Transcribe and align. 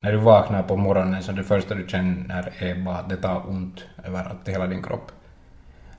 När 0.00 0.12
du 0.12 0.18
vaknar 0.18 0.62
på 0.62 0.76
morgonen 0.76 1.22
så 1.22 1.32
det 1.32 1.44
första 1.44 1.74
du 1.74 1.88
känner 1.88 2.52
är 2.58 2.74
bara 2.74 2.96
att 2.96 3.08
det 3.08 3.16
tar 3.16 3.50
ont 3.50 3.84
överallt 4.04 4.48
i 4.48 4.50
hela 4.50 4.66
din 4.66 4.82
kropp. 4.82 5.12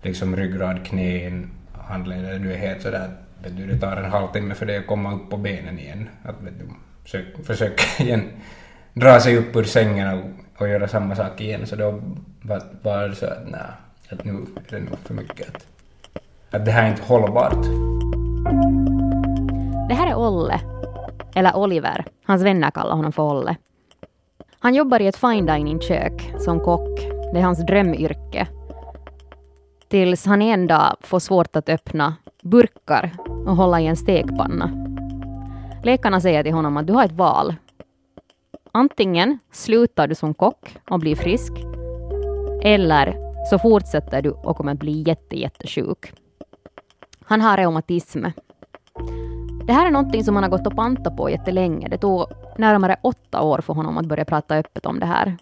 Liksom 0.02 0.36
ryggrad, 0.36 0.86
knän, 0.86 1.52
handleder, 1.74 2.40
du 2.40 2.54
är 2.54 2.58
helt 2.58 2.82
sådär, 2.82 3.10
vet 3.44 3.58
du, 3.58 3.68
det 3.68 3.80
tar 3.80 3.98
en 3.98 4.12
halvtimme 4.12 4.56
för 4.56 4.66
dig 4.66 4.78
att 4.78 4.88
komma 4.88 5.16
upp 5.16 5.30
på 5.30 5.38
benen 5.38 5.80
igen. 5.80 6.10
Att, 6.24 6.42
vet 6.42 6.60
du, 6.60 6.66
försök, 7.04 7.46
försök 7.46 7.82
igen 8.00 8.30
dra 8.94 9.20
sig 9.20 9.38
upp 9.38 9.56
ur 9.56 9.64
sängen 9.64 10.20
och, 10.20 10.62
och 10.62 10.70
göra 10.70 10.88
samma 10.88 11.16
sak 11.16 11.42
igen. 11.42 11.68
Så 11.68 11.76
då 11.76 12.02
var, 12.42 12.64
var 12.82 13.08
det 13.08 13.16
så 13.16 13.26
att 13.26 13.48
nej, 13.48 13.62
att 14.12 14.26
nu 14.26 14.32
är 14.32 14.72
det 14.72 14.80
nog 14.80 14.98
för 15.04 15.14
mycket. 15.14 15.48
Att, 15.56 15.68
att 16.52 16.66
det 16.66 16.72
här 16.72 16.84
är 16.84 16.90
inte 16.90 17.04
hållbart. 17.04 17.64
Det 19.90 19.96
här 19.96 20.08
är 20.08 20.16
Olle, 20.16 20.60
eller 21.36 21.56
Oliver. 21.58 22.06
Hans 22.26 22.42
vänner 22.42 22.72
kallar 22.72 22.96
honom 22.96 23.12
för 23.12 23.24
Olle. 23.24 23.56
Han 24.62 24.76
jobbar 24.76 25.00
i 25.00 25.08
ett 25.08 25.16
fine 25.16 25.46
dining-kök 25.46 26.34
som 26.40 26.60
kock. 26.60 27.00
Det 27.34 27.40
är 27.40 27.44
hans 27.44 27.66
drömyrke. 27.66 28.48
Tills 29.88 30.26
han 30.26 30.42
en 30.42 30.68
dag 30.68 30.96
får 31.02 31.20
svårt 31.20 31.56
att 31.56 31.70
öppna 31.70 32.16
burkar 32.44 33.12
och 33.48 33.56
hålla 33.56 33.82
i 33.82 33.88
en 33.88 33.98
stekpanna. 33.98 34.72
Läkarna 35.84 36.22
säger 36.22 36.44
till 36.44 36.54
honom 36.54 36.78
att 36.78 36.88
du 36.88 36.94
har 36.94 37.06
ett 37.06 37.12
val. 37.12 37.56
Antingen 38.72 39.40
slutar 39.52 40.08
du 40.08 40.16
som 40.16 40.34
kock 40.34 40.78
och 40.90 41.00
blir 41.00 41.16
frisk, 41.16 41.54
eller 42.64 43.16
så 43.50 43.60
fortsätter 43.60 44.22
du 44.22 44.30
och 44.30 44.58
kommer 44.58 44.74
bli 44.74 45.04
jätte, 45.08 45.40
jättesjuk. 45.40 46.14
Han 47.24 47.42
har 47.42 47.58
reumatism. 47.58 48.26
Det 49.68 49.74
här 49.74 49.88
är 49.88 49.92
någonting 49.92 50.24
som 50.24 50.36
han 50.36 50.44
har 50.44 50.52
gått 50.52 50.68
och 50.68 50.76
pantat 50.76 51.18
på 51.18 51.30
jättelänge. 51.30 51.88
Det 51.88 51.98
tog 51.98 52.26
närmare 52.60 52.96
åtta 53.02 53.42
år 53.42 53.62
för 53.62 53.74
honom 53.74 53.98
att 53.98 54.06
börja 54.06 54.26
prata 54.26 54.56
öppet 54.56 54.86
om 54.86 55.00
det 55.00 55.06
här. 55.06 55.38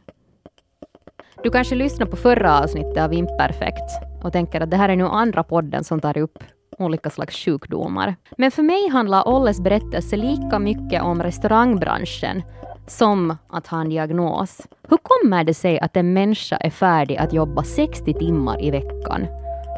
Du 1.44 1.50
kanske 1.50 1.76
lyssnar 1.76 2.08
på 2.08 2.16
förra 2.16 2.60
avsnittet 2.60 2.98
av 2.98 3.14
Imperfekt 3.14 3.92
och 4.24 4.34
tänker 4.34 4.62
att 4.62 4.72
det 4.72 4.78
här 4.78 4.90
är 4.90 4.96
nu 4.96 5.06
andra 5.06 5.44
podden 5.44 5.84
som 5.84 6.00
tar 6.00 6.18
upp 6.18 6.44
olika 6.78 7.10
slags 7.10 7.36
sjukdomar. 7.36 8.16
Men 8.38 8.52
för 8.52 8.64
mig 8.64 8.90
handlar 8.90 9.28
Olles 9.28 9.62
berättelse 9.62 10.18
lika 10.18 10.60
mycket 10.60 11.02
om 11.04 11.24
restaurangbranschen 11.24 12.44
som 12.88 13.38
att 13.50 13.68
ha 13.68 13.82
en 13.82 13.90
diagnos. 13.90 14.62
Hur 14.90 14.98
kommer 14.98 15.44
det 15.44 15.54
sig 15.54 15.80
att 15.80 15.98
en 15.98 16.14
människa 16.14 16.58
är 16.58 16.70
färdig 16.70 17.18
att 17.18 17.34
jobba 17.34 17.64
60 17.64 18.14
timmar 18.14 18.64
i 18.64 18.72
veckan, 18.72 19.28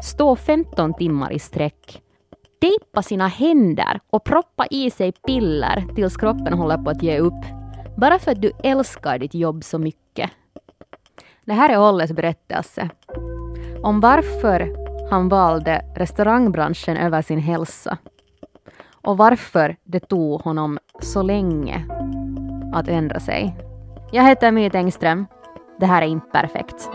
stå 0.02 0.36
15 0.36 0.94
timmar 0.94 1.32
i 1.32 1.38
sträck, 1.38 2.02
tejpa 2.60 3.02
sina 3.02 3.26
händer 3.26 4.00
och 4.10 4.24
proppa 4.24 4.66
i 4.70 4.90
sig 4.90 5.12
piller 5.12 5.84
tills 5.94 6.16
kroppen 6.16 6.52
håller 6.52 6.78
på 6.78 6.90
att 6.90 7.02
ge 7.02 7.18
upp, 7.18 7.44
bara 7.96 8.18
för 8.18 8.32
att 8.32 8.42
du 8.42 8.52
älskar 8.62 9.18
ditt 9.18 9.34
jobb 9.34 9.64
så 9.64 9.78
mycket? 9.78 10.30
Det 11.44 11.52
här 11.52 11.70
är 11.70 11.88
Olles 11.88 12.12
berättelse 12.12 12.90
om 13.82 14.00
varför 14.00 14.76
han 15.10 15.28
valde 15.28 15.84
restaurangbranschen 15.96 16.96
över 16.96 17.22
sin 17.22 17.38
hälsa 17.38 17.98
och 18.92 19.16
varför 19.16 19.76
det 19.84 20.00
tog 20.00 20.40
honom 20.40 20.78
så 21.00 21.22
länge 21.22 21.84
att 22.74 22.88
ändra 22.88 23.20
sig. 23.20 23.56
Jag 24.12 24.24
heter 24.24 24.50
My 24.50 24.70
Engström. 24.72 25.26
Det 25.80 25.86
här 25.86 26.02
är 26.02 26.06
inte 26.06 26.26
perfekt. 26.32 26.90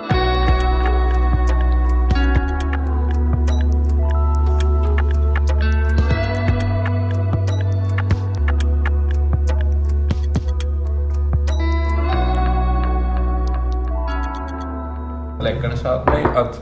Sa 15.85 16.01
åt 16.01 16.05
mig 16.05 16.23
att 16.23 16.61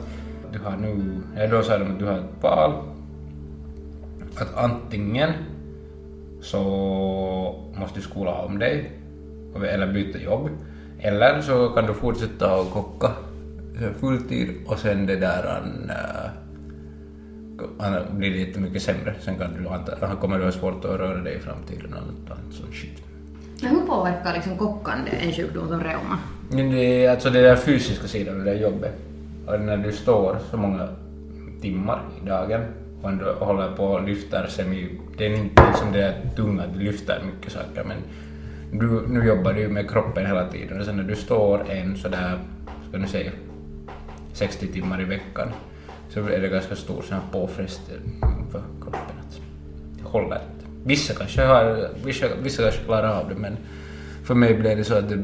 du 0.52 0.60
har 0.60 0.78
nu, 0.78 1.22
ja 1.38 1.48
då 1.48 1.64
sa 1.64 1.78
de 1.78 1.92
att 1.92 2.00
du 2.00 2.06
har 2.06 2.18
ett 2.18 2.42
val. 2.42 2.74
Att 4.36 4.56
antingen 4.56 5.32
så 6.42 6.62
måste 7.76 8.00
du 8.00 8.02
skola 8.02 8.32
om 8.32 8.60
dig 8.60 8.92
eller 9.56 9.94
byta 9.94 10.20
jobb. 10.20 10.50
Eller 11.00 11.42
så 11.42 11.70
kan 11.70 11.86
du 11.86 11.94
fortsätta 11.94 12.54
att 12.54 12.72
kocka 12.72 13.12
fulltid 14.00 14.50
och 14.68 14.80
sen 14.80 15.06
det 15.06 15.16
där 15.16 15.44
an, 15.58 15.92
uh, 17.80 18.18
blir 18.18 18.30
det 18.32 18.38
jättemycket 18.38 18.82
sämre. 18.82 19.16
Sen 19.20 19.36
kan 19.38 19.54
du 19.54 19.70
anta, 19.70 20.16
kommer 20.16 20.38
du 20.38 20.44
ha 20.44 20.52
svårt 20.52 20.86
att 20.86 21.00
röra 21.00 21.22
dig 21.22 21.36
i 21.36 21.40
framtiden 21.40 21.94
och 21.94 22.32
allt 22.32 22.54
sånt 22.54 22.76
shit. 22.76 23.04
Men 23.62 23.72
hur 23.72 23.82
påverkar 23.88 24.34
liksom 24.34 24.58
kockande 24.58 25.12
en 25.12 25.32
sjukdom 25.32 25.68
som 25.68 25.80
reuma? 25.80 26.18
Det 26.52 27.08
alltså 27.08 27.30
det 27.30 27.42
där 27.42 27.56
fysiska 27.56 28.08
sidan 28.08 28.38
det 28.38 28.44
där 28.44 28.60
jobbet. 28.60 29.13
Och 29.46 29.62
när 29.62 29.78
du 29.78 29.92
står 29.92 30.38
så 30.52 30.58
många 30.58 30.88
timmar 31.62 32.02
i 32.22 32.26
dagen 32.26 32.62
och 33.02 33.10
ändå 33.10 33.34
håller 33.34 33.72
på 33.72 33.86
och 33.86 34.04
lyfter 34.04 34.48
semi... 34.48 35.00
Det 35.18 35.26
är 35.26 35.36
inte 35.36 35.68
liksom 35.68 35.92
det 35.92 36.16
tunga, 36.36 36.64
du 36.74 36.80
lyfter 36.80 37.22
mycket 37.26 37.52
saker 37.52 37.84
men 37.84 37.98
du, 38.80 39.08
nu 39.08 39.28
jobbar 39.28 39.54
du 39.54 39.60
ju 39.60 39.70
med 39.70 39.90
kroppen 39.90 40.26
hela 40.26 40.48
tiden 40.48 40.80
och 40.80 40.86
sen 40.86 40.98
när 40.98 41.04
du 41.04 41.16
står 41.16 41.72
en 41.72 41.98
sådär, 41.98 42.40
ska 42.90 42.98
nu 42.98 43.08
säga, 43.08 43.32
60 44.34 44.68
timmar 44.68 45.02
i 45.02 45.04
veckan 45.04 45.48
så 46.10 46.20
är 46.20 46.42
det 46.42 46.48
ganska 46.48 46.76
stor 46.76 47.02
sån 47.02 47.18
här 47.18 47.24
påfrestning 47.32 48.22
för 48.52 48.62
kroppen 48.82 49.18
att 49.20 49.42
det 49.98 50.04
håller 50.04 50.36
inte. 50.36 50.66
Vissa 50.84 51.14
kanske, 51.14 51.42
har, 51.42 51.90
vissa, 52.06 52.26
vissa 52.44 52.64
kanske 52.64 52.84
klarar 52.84 53.20
av 53.20 53.30
det 53.30 53.36
men 53.36 53.58
för 54.24 54.36
mig 54.36 54.54
blev 54.54 54.78
det 54.78 54.84
så 54.84 54.98
att 54.98 55.10
det 55.10 55.16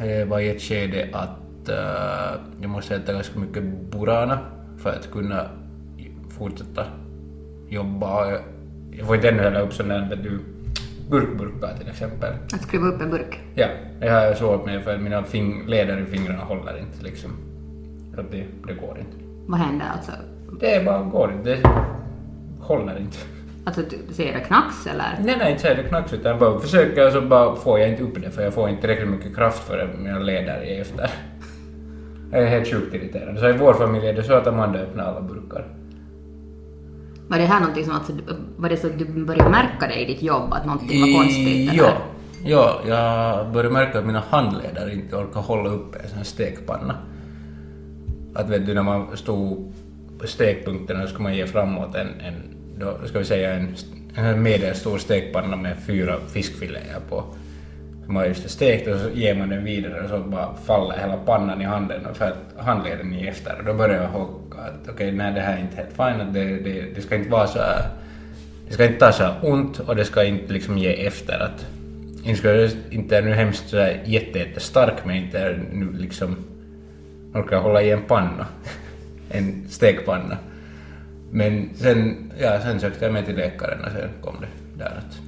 eh, 0.00 0.28
var 0.28 0.40
i 0.40 0.48
ett 0.48 0.62
skede 0.62 1.08
att 1.12 1.43
uh, 1.68 2.40
jag 2.60 2.70
måste 2.70 2.96
äta 2.96 3.12
ganska 3.12 3.38
mycket 3.38 3.62
burana 3.90 4.38
för 4.78 4.90
att 4.90 5.10
kunna 5.12 5.46
fortsätta 6.38 6.84
jobba. 7.68 8.30
Jag 8.90 9.06
får 9.06 9.16
inte 9.16 9.28
ännu 9.28 9.42
hälla 9.42 9.60
upp 9.60 9.72
sån 9.72 9.88
där 9.88 10.18
du 10.22 10.40
burkburkar 11.10 11.76
till 11.78 11.88
exempel. 11.88 12.32
Att 12.54 12.62
skruva 12.62 12.86
upp 12.86 13.00
en 13.00 13.10
burk? 13.10 13.40
Ja, 13.54 13.66
det 14.00 14.08
har 14.08 14.20
jag 14.20 14.36
svårt 14.36 14.66
med 14.66 14.82
för 14.84 14.98
mina 14.98 15.22
fing- 15.22 15.66
leder 15.66 15.98
i 16.00 16.04
fingrarna 16.06 16.44
håller 16.44 16.78
inte 16.78 17.04
liksom. 17.04 17.30
Det, 18.30 18.44
det 18.66 18.72
går 18.74 18.98
inte. 18.98 19.24
Vad 19.46 19.60
händer 19.60 19.86
alltså? 19.96 20.12
Det 20.60 20.84
bara 20.84 21.02
går 21.02 21.32
inte, 21.32 21.50
det 21.54 21.62
håller 22.60 22.98
inte. 22.98 23.16
Alltså 23.66 23.82
säger 24.12 24.32
det 24.34 24.40
knacks 24.40 24.86
eller? 24.86 25.18
Nej, 25.20 25.36
nej, 25.38 25.50
inte 25.50 25.62
säger 25.62 25.82
det 25.82 25.88
knacks 25.88 26.12
utan 26.12 26.30
jag 26.30 26.40
bara 26.40 26.60
försöker 26.60 27.06
och 27.06 27.12
så 27.12 27.20
bara 27.20 27.56
får 27.56 27.78
jag 27.80 27.88
inte 27.88 28.02
upp 28.02 28.22
det 28.22 28.30
för 28.30 28.42
jag 28.42 28.54
får 28.54 28.68
inte 28.68 28.80
tillräckligt 28.80 29.08
mycket 29.10 29.36
kraft 29.36 29.64
för 29.68 29.76
det, 29.76 29.88
mina 29.98 30.18
leder 30.18 30.60
är 30.62 30.80
efter. 30.80 31.10
Jag 32.32 32.42
är 32.42 32.46
helt 32.46 32.68
sjukt 32.68 32.94
irriterad. 32.94 33.38
Så 33.38 33.48
i 33.48 33.52
vår 33.52 33.74
familj 33.74 34.06
är 34.06 34.12
det 34.12 34.22
så 34.22 34.32
att 34.32 34.46
Amanda 34.46 34.78
öppnar 34.78 35.04
alla 35.04 35.20
burkar. 35.20 35.66
Var 37.28 37.38
det 37.38 37.44
här 37.44 37.60
någonting 37.60 37.84
som, 37.84 37.94
alltså, 37.94 38.12
var 38.56 38.68
det 38.68 38.76
så 38.76 38.86
att 38.86 38.98
du 38.98 39.24
började 39.24 39.50
märka 39.50 39.86
det 39.86 39.94
i 39.94 40.04
ditt 40.04 40.22
jobb, 40.22 40.52
att 40.52 40.66
någonting 40.66 41.00
var 41.00 41.18
konstigt? 41.18 41.72
Ja, 41.72 41.92
ja, 42.44 42.80
jag 42.86 43.52
började 43.52 43.74
märka 43.74 43.98
att 43.98 44.06
mina 44.06 44.22
handleder 44.30 44.92
inte 44.92 45.16
orkar 45.16 45.40
hålla 45.40 45.68
uppe 45.68 45.98
en 45.98 46.08
sån 46.08 46.16
här 46.16 46.24
stekpanna. 46.24 46.94
Att 48.34 48.48
vet 48.48 48.66
du, 48.66 48.74
när 48.74 48.82
man 48.82 49.16
stod 49.16 49.72
på 50.20 50.26
stekpunkten 50.26 51.02
så 51.02 51.08
skulle 51.08 51.22
man 51.22 51.36
ge 51.36 51.46
framåt 51.46 51.94
en, 51.94 52.08
en 52.20 52.34
då 52.78 53.06
ska 53.06 53.18
vi 53.18 53.24
säga 53.24 53.54
en, 53.54 53.74
en 54.14 54.42
medelstor 54.42 54.98
stekpanna 54.98 55.56
med 55.56 55.76
fyra 55.86 56.16
fiskfiléer 56.32 57.00
på. 57.08 57.24
Som 58.04 58.14
man 58.14 58.26
just 58.26 58.50
stekt 58.50 58.88
och 58.88 59.00
så 59.00 59.10
ger 59.10 59.34
man 59.34 59.48
den 59.48 59.64
vidare 59.64 60.00
och 60.00 60.08
så 60.08 60.18
bara 60.18 60.54
faller 60.54 60.98
hela 60.98 61.16
pannan 61.16 61.62
i 61.62 61.64
handen 61.64 62.00
för 62.14 62.24
att 62.24 62.64
handleden 62.64 63.14
är 63.14 63.28
efter. 63.28 63.58
Och 63.58 63.64
då 63.64 63.74
börjar 63.74 64.02
jag 64.02 64.08
hocka 64.08 64.58
att 64.58 64.80
okej, 64.82 64.92
okay, 64.92 65.12
nej 65.12 65.34
det 65.34 65.40
här 65.40 65.56
är 65.56 65.60
inte 65.60 65.76
helt 65.76 65.88
fint, 65.88 66.34
det, 66.34 66.70
det, 66.70 66.94
det 66.94 67.00
ska 67.00 67.14
inte 67.14 67.30
vara 67.30 67.46
så 67.46 67.58
här, 67.58 67.88
det 68.68 68.74
ska 68.74 68.84
inte 68.84 68.98
ta 68.98 69.12
så 69.12 69.30
ont 69.42 69.78
och 69.78 69.96
det 69.96 70.04
ska 70.04 70.24
inte 70.24 70.52
liksom 70.52 70.78
ge 70.78 71.06
efter. 71.06 71.38
Att, 71.38 71.66
inte, 72.24 72.38
ska, 72.38 72.68
inte 72.90 73.16
är 73.16 73.22
nu 73.22 73.32
hemskt 73.32 73.68
så 73.68 73.76
jätte, 74.04 74.38
jättestark 74.38 75.04
men 75.04 75.16
inte 75.16 75.38
är 75.38 75.62
nu 75.72 75.92
liksom 75.92 76.36
orkar 77.34 77.58
hålla 77.58 77.82
i 77.82 77.90
en 77.90 78.02
panna, 78.02 78.46
en 79.30 79.68
stekpanna. 79.68 80.36
Men 81.30 81.70
sen, 81.74 82.32
ja, 82.38 82.60
sen 82.60 82.80
sökte 82.80 83.04
jag 83.04 83.12
mig 83.12 83.24
till 83.24 83.36
läkaren 83.36 83.84
och 83.84 83.90
sen 83.92 84.08
kom 84.20 84.36
det 84.40 84.84
där 84.84 84.92
att 84.98 85.23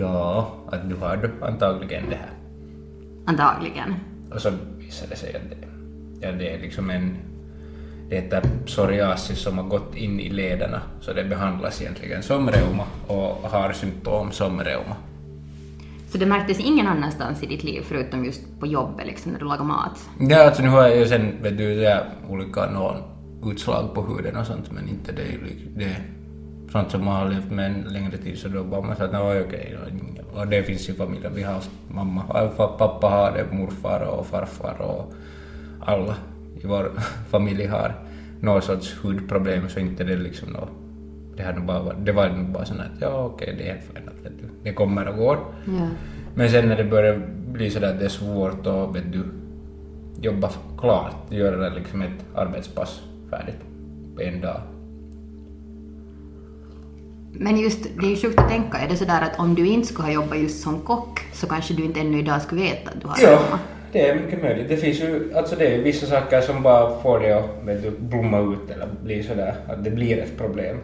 ja, 0.00 0.54
att 0.66 0.88
du 0.88 0.96
har 0.96 1.16
du 1.16 1.46
antagligen 1.46 2.04
det 2.10 2.16
här. 2.16 2.30
Antagligen. 3.26 3.94
Och 4.34 4.40
så 4.40 4.50
visade 4.78 5.10
det 5.10 5.16
sig 5.16 5.36
att 5.36 5.50
det, 5.50 5.66
ja, 6.26 6.32
det 6.32 6.54
är 6.54 6.58
liksom 6.58 6.90
en 6.90 7.16
det 8.08 8.16
heter 8.16 8.42
psoriasis 8.66 9.38
som 9.38 9.58
har 9.58 9.64
gått 9.64 9.96
in 9.96 10.20
i 10.20 10.28
lederna 10.28 10.82
så 11.00 11.12
det 11.12 11.24
behandlas 11.24 11.82
egentligen 11.82 12.22
som 12.22 12.50
reuma 12.50 12.84
och 13.06 13.50
har 13.50 13.72
symptom 13.72 14.32
som 14.32 14.60
reuma. 14.60 14.96
Så 16.08 16.18
det 16.18 16.26
märktes 16.26 16.60
ingen 16.60 16.86
annanstans 16.86 17.42
i 17.42 17.46
ditt 17.46 17.64
liv 17.64 17.82
förutom 17.84 18.24
just 18.24 18.60
på 18.60 18.66
jobbet 18.66 19.06
liksom 19.06 19.32
när 19.32 19.38
du 19.38 19.44
lagar 19.44 19.64
mat? 19.64 20.08
Ja, 20.20 20.46
alltså 20.46 20.62
nu 20.62 20.68
har 20.68 20.82
jag 20.82 20.96
ju 20.96 21.06
sen 21.06 21.42
vet 21.42 21.58
du, 21.58 21.96
olika 22.28 22.70
någon 22.70 22.96
utslag 23.44 23.94
på 23.94 24.02
huden 24.02 24.36
och 24.36 24.46
sånt 24.46 24.72
men 24.72 24.88
inte 24.88 25.12
det, 25.12 25.22
det 25.76 25.96
sånt 26.72 26.90
som 26.90 27.04
man 27.04 27.16
har 27.16 27.30
levt 27.30 27.50
med 27.50 27.66
en 27.66 27.92
längre 27.92 28.16
tid 28.16 28.38
så 28.38 28.48
då 28.48 28.64
bara 28.64 28.80
man 28.80 28.96
säger 28.96 29.40
att 29.40 29.46
okej, 29.46 29.76
och 30.34 30.46
det 30.46 30.62
finns 30.62 30.88
i 30.88 30.94
familjen. 30.94 31.34
Vi 31.34 31.42
har 31.42 31.52
haft 31.52 31.70
mamma, 31.88 32.22
pappa 32.78 33.06
har 33.06 33.32
det, 33.32 33.56
morfar 33.56 34.00
och 34.00 34.26
farfar 34.26 34.82
och 34.82 35.12
alla 35.80 36.16
i 36.62 36.66
vår 36.66 36.92
familj 37.30 37.66
har 37.66 37.94
någon 38.40 38.62
sorts 38.62 38.98
hudproblem 39.02 39.68
så 39.68 39.80
inte 39.80 40.04
det 40.04 40.16
liksom 40.16 40.48
något 40.48 40.70
det, 41.36 41.42
här 41.42 41.60
bara, 41.60 41.94
det 41.94 42.12
var 42.12 42.28
nog 42.28 42.46
bara 42.46 42.64
sån 42.64 42.80
att 42.80 43.00
ja 43.00 43.24
okej 43.24 43.54
det 43.58 43.68
är 43.68 43.72
helt 43.72 43.84
fint 43.84 44.10
det 44.62 44.72
kommer 44.72 45.08
och 45.08 45.16
går. 45.16 45.38
Ja. 45.66 45.88
Men 46.34 46.50
sen 46.50 46.68
när 46.68 46.76
det 46.76 46.84
börjar 46.84 47.20
bli 47.52 47.70
sådär 47.70 47.92
att 47.92 47.98
det 47.98 48.04
är 48.04 48.08
svårt 48.08 48.66
att 48.66 48.96
vet 48.96 49.12
du, 49.12 49.24
jobba 50.20 50.50
klart, 50.78 51.32
göra 51.32 51.68
liksom 51.68 52.02
ett 52.02 52.24
arbetspass 52.34 53.02
färdigt 53.30 53.60
på 54.16 54.22
en 54.22 54.40
dag. 54.40 54.60
Men 57.32 57.56
just, 57.56 57.82
det 58.00 58.06
är 58.06 58.10
ju 58.10 58.16
sjukt 58.16 58.38
att 58.38 58.48
tänka, 58.48 58.78
är 58.78 58.88
det 58.88 58.96
sådär 58.96 59.22
att 59.22 59.38
om 59.38 59.54
du 59.54 59.66
inte 59.66 59.88
skulle 59.88 60.08
ha 60.08 60.14
jobbat 60.14 60.38
just 60.38 60.62
som 60.62 60.80
kock 60.80 61.20
så 61.32 61.46
kanske 61.46 61.74
du 61.74 61.84
inte 61.84 62.00
ännu 62.00 62.18
idag 62.18 62.42
skulle 62.42 62.62
veta 62.62 62.90
att 62.90 63.00
du 63.00 63.08
har 63.08 63.16
ja. 63.22 63.30
jobbat? 63.30 63.60
Det 63.92 64.08
är 64.08 64.20
mycket 64.20 64.42
möjligt. 64.42 64.68
Det 64.68 64.76
finns 64.76 65.00
ju, 65.00 65.34
alltså 65.34 65.56
det 65.56 65.74
är 65.74 65.82
vissa 65.82 66.06
saker 66.06 66.40
som 66.40 66.62
bara 66.62 67.02
får 67.02 67.20
det 67.20 67.32
att 67.32 67.50
vet 67.64 67.82
du, 67.82 67.90
blomma 67.90 68.38
ut 68.38 68.70
eller 68.70 68.88
bli 69.02 69.22
sådär, 69.22 69.54
att 69.68 69.84
det 69.84 69.90
blir 69.90 70.18
ett 70.18 70.36
problem. 70.38 70.76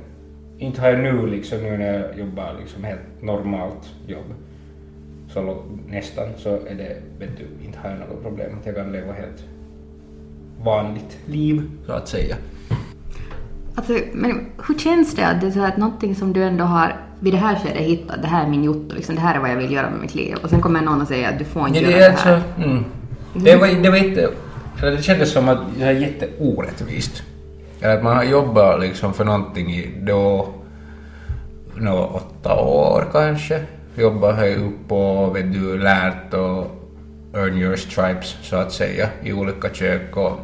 Inte 0.59 0.81
har 0.81 0.89
jag 0.89 1.01
nu 1.01 1.27
liksom, 1.27 1.59
nu 1.59 1.79
när 1.79 1.93
jag 1.93 2.19
jobbar 2.19 2.57
liksom 2.61 2.85
helt 2.85 3.23
normalt 3.23 3.91
jobb, 4.07 4.35
så 5.29 5.63
nästan, 5.89 6.29
så 6.37 6.49
är 6.49 6.75
det, 6.75 6.97
vet 7.19 7.37
du, 7.37 7.67
inte 7.67 7.79
har 7.79 7.91
jag 7.91 7.99
något 7.99 8.23
problem 8.23 8.51
att 8.61 8.67
jag 8.67 8.75
kan 8.75 8.93
leva 8.93 9.13
helt 9.13 9.45
vanligt 10.63 11.19
liv, 11.27 11.71
så 11.87 11.93
att 11.93 12.09
säga. 12.09 12.37
Alltså, 13.77 13.93
men 14.13 14.47
hur 14.69 14.79
känns 14.79 15.15
det 15.15 15.27
att 15.27 15.41
det 15.41 15.47
är 15.47 15.51
så 15.51 15.65
att 15.65 15.77
någonting 15.77 16.15
som 16.15 16.33
du 16.33 16.43
ändå 16.43 16.65
har 16.65 16.97
vid 17.21 17.33
det 17.33 17.39
här 17.39 17.59
skedet 17.59 17.83
hittat, 17.83 18.23
det 18.23 18.29
här 18.29 18.45
är 18.45 18.49
min 18.49 18.65
jotto, 18.65 18.95
liksom, 18.95 19.15
det 19.15 19.21
här 19.21 19.35
är 19.35 19.41
vad 19.41 19.51
jag 19.51 19.57
vill 19.57 19.73
göra 19.73 19.91
med 19.91 20.01
mitt 20.01 20.15
liv, 20.15 20.37
och 20.43 20.51
sen 20.51 20.61
kommer 20.61 20.81
någon 20.81 21.01
och 21.01 21.09
säger 21.09 21.29
att 21.29 21.39
du 21.39 21.45
får 21.45 21.69
inte 21.69 21.81
ja, 21.81 21.91
göra 21.91 22.01
det, 22.01 22.09
det 22.09 22.19
här. 22.19 22.35
Alltså, 22.35 22.63
mm. 22.63 22.85
det, 23.35 23.57
var, 23.57 23.83
det 23.83 23.91
var 23.91 23.97
inte, 23.97 24.31
det 24.81 25.03
kändes 25.03 25.33
som 25.33 25.49
att 25.49 25.59
det 25.79 25.85
är 25.85 25.93
jätteorättvist. 25.93 27.23
Eller 27.81 27.97
att 27.97 28.05
man 28.05 28.17
har 28.17 28.25
jobbat 28.25 28.81
liksom 28.81 29.15
för 29.15 29.25
någonting 29.25 29.75
i 29.75 29.95
då, 30.03 30.49
nå, 31.77 32.05
åtta 32.05 32.61
år 32.61 33.05
kanske, 33.13 33.61
jobbat 33.97 34.37
högt 34.37 34.61
upp 34.61 34.93
och 34.93 35.37
vet 35.37 35.53
du, 35.53 35.79
lärt 35.79 36.35
och 36.35 36.77
earn 37.35 37.59
your 37.59 37.77
stripes 37.77 38.37
så 38.43 38.57
att 38.57 38.73
säga 38.73 39.09
i 39.23 39.33
olika 39.33 39.75
kök 39.75 40.17
och, 40.17 40.39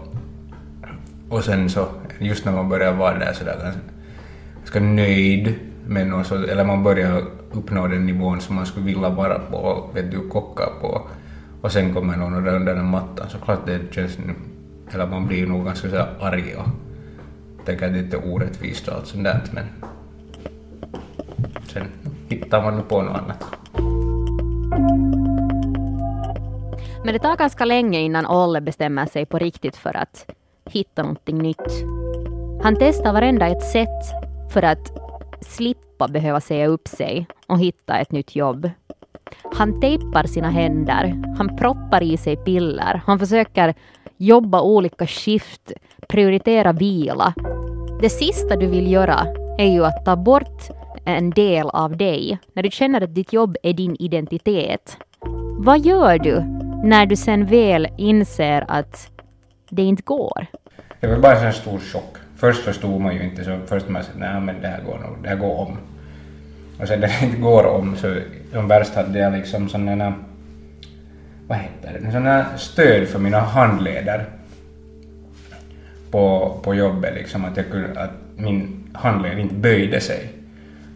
och 1.29 1.45
sen 1.45 1.71
så 1.71 1.89
just 2.25 2.45
när 2.45 2.53
man 2.53 2.69
börjar 2.69 2.93
vara 2.93 3.19
där 3.19 3.33
sådär 3.33 3.73
ganska 4.59 4.81
nöjd 4.81 5.55
med 5.87 6.07
något 6.07 6.27
så, 6.27 6.35
eller 6.35 6.65
man 6.65 6.83
börjar 6.83 7.23
uppnå 7.53 7.87
den 7.87 8.07
nivån 8.07 8.41
som 8.41 8.57
man 8.57 8.67
skulle 8.67 8.87
vilja 8.87 9.09
vara 9.09 9.39
på 9.39 9.57
och 9.57 9.97
vet 9.97 10.11
du, 10.11 10.29
kocka 10.29 10.69
på 10.81 11.09
och 11.61 11.73
sen 11.73 11.95
kommer 11.95 12.17
någon 12.17 12.47
och 12.47 12.53
under 12.53 12.75
den 12.75 12.87
mattan 12.87 13.31
så 13.31 13.39
klart 13.39 13.67
det 13.67 13.95
känns 13.95 14.19
eller 14.91 15.07
man 15.07 15.27
blir 15.27 15.47
nog 15.47 15.65
ganska 15.65 15.89
sådär 15.89 16.09
arg 16.21 16.55
och 16.57 16.69
tänker 17.67 17.87
att 17.87 17.93
det 17.93 17.99
är 17.99 18.03
lite 18.03 18.17
orättvist 18.17 18.89
och 18.89 18.95
allt 18.95 19.07
sånt 19.07 19.25
där 19.25 19.41
men 19.53 19.65
sen 21.69 21.87
hittar 22.29 22.63
man 22.63 22.83
på 22.89 23.03
något 23.03 23.17
annat. 23.17 23.45
Men 27.05 27.15
det 27.15 27.19
tar 27.19 27.37
ganska 27.37 27.65
länge 27.65 28.01
innan 28.01 28.27
Olle 28.27 28.61
bestämmer 28.61 29.07
sig 29.07 29.27
på 29.27 29.39
riktigt 29.39 29.77
för 29.77 29.97
att 29.97 30.27
hitta 30.65 31.03
någonting 31.03 31.39
nytt. 31.39 32.02
Han 32.63 32.77
testar 32.77 33.13
varenda 33.13 33.47
ett 33.47 33.63
sätt 33.63 33.89
för 34.51 34.63
att 34.63 34.93
slippa 35.41 36.09
behöva 36.09 36.41
säga 36.41 36.67
upp 36.67 36.89
sig 36.89 37.27
och 37.47 37.59
hitta 37.59 37.99
ett 37.99 38.13
nytt 38.13 38.37
jobb. 38.37 38.71
Han 39.55 39.81
tejpar 39.81 40.25
sina 40.25 40.51
händer, 40.51 41.23
han 41.39 41.57
proppar 41.57 42.03
i 42.03 42.17
sig 42.17 42.37
piller, 42.37 43.03
han 43.07 43.19
försöker 43.19 43.75
jobba 44.17 44.63
olika 44.63 45.07
skift, 45.07 45.73
prioritera 46.09 46.73
vila. 46.73 47.35
Det 48.01 48.11
sista 48.11 48.57
du 48.57 48.67
vill 48.67 48.93
göra 48.93 49.27
är 49.59 49.73
ju 49.73 49.85
att 49.85 50.05
ta 50.05 50.17
bort 50.17 50.63
en 51.05 51.31
del 51.31 51.69
av 51.71 51.97
dig 51.97 52.39
när 52.53 52.63
du 52.63 52.71
känner 52.71 53.01
att 53.01 53.15
ditt 53.15 53.33
jobb 53.33 53.57
är 53.63 53.73
din 53.73 53.97
identitet. 53.99 54.97
Vad 55.59 55.81
gör 55.81 56.19
du 56.19 56.41
när 56.85 57.07
du 57.07 57.17
sen 57.17 57.47
väl 57.47 57.89
inser 57.99 58.65
att 58.69 59.11
det 59.71 59.83
inte 59.83 60.03
går? 60.03 60.47
Det 61.01 61.07
var 61.07 61.19
bara 61.19 61.41
en 61.41 61.53
stor 61.53 61.79
chock. 61.79 62.22
Först 62.43 62.65
förstod 62.65 63.01
man 63.01 63.15
ju 63.15 63.23
inte, 63.23 63.45
så 63.45 63.59
först 63.67 63.89
man 63.89 64.05
sa 64.05 64.11
nej 64.17 64.41
men 64.41 64.61
det 64.61 64.69
här 64.69 64.83
går 64.83 64.99
nog, 64.99 65.17
det 65.23 65.29
här 65.29 65.37
går 65.37 65.61
om. 65.61 65.79
Och 66.81 66.89
sen 66.89 67.01
när 67.01 67.09
det 67.09 67.27
inte 67.27 67.37
går 67.37 67.67
om 67.67 67.97
så 67.97 68.17
som 68.53 68.69
värst 68.69 68.95
hade 68.95 69.19
jag 69.19 69.33
liksom 69.33 69.69
sådana, 69.69 70.15
vad 71.47 71.59
heter 71.59 72.01
det, 72.01 72.11
sådana 72.11 72.59
stöd 72.59 73.09
för 73.09 73.19
mina 73.19 73.41
handleder 73.41 74.25
på, 76.11 76.57
på 76.63 76.75
jobbet 76.75 77.15
liksom 77.15 77.45
att, 77.45 77.57
jag 77.57 77.71
kunde, 77.71 78.01
att 78.01 78.13
min 78.37 78.91
handled 78.93 79.39
inte 79.39 79.55
böjde 79.55 80.01
sig. 80.01 80.33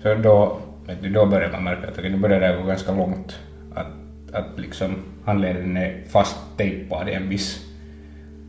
Så 0.02 0.14
då, 0.14 0.58
vet 0.86 1.02
du, 1.02 1.08
då 1.08 1.26
började 1.26 1.52
man 1.52 1.64
märka 1.64 1.88
att 1.88 1.98
okay, 1.98 2.16
började 2.16 2.56
gå 2.56 2.68
ganska 2.68 2.92
långt. 2.92 3.38
Att, 3.74 3.92
att 4.32 4.58
liksom 4.60 4.94
handleden 5.24 5.76
är 5.76 6.02
fast 6.08 6.36
tejpad 6.56 7.08
i 7.08 7.12
en 7.12 7.28
viss 7.28 7.65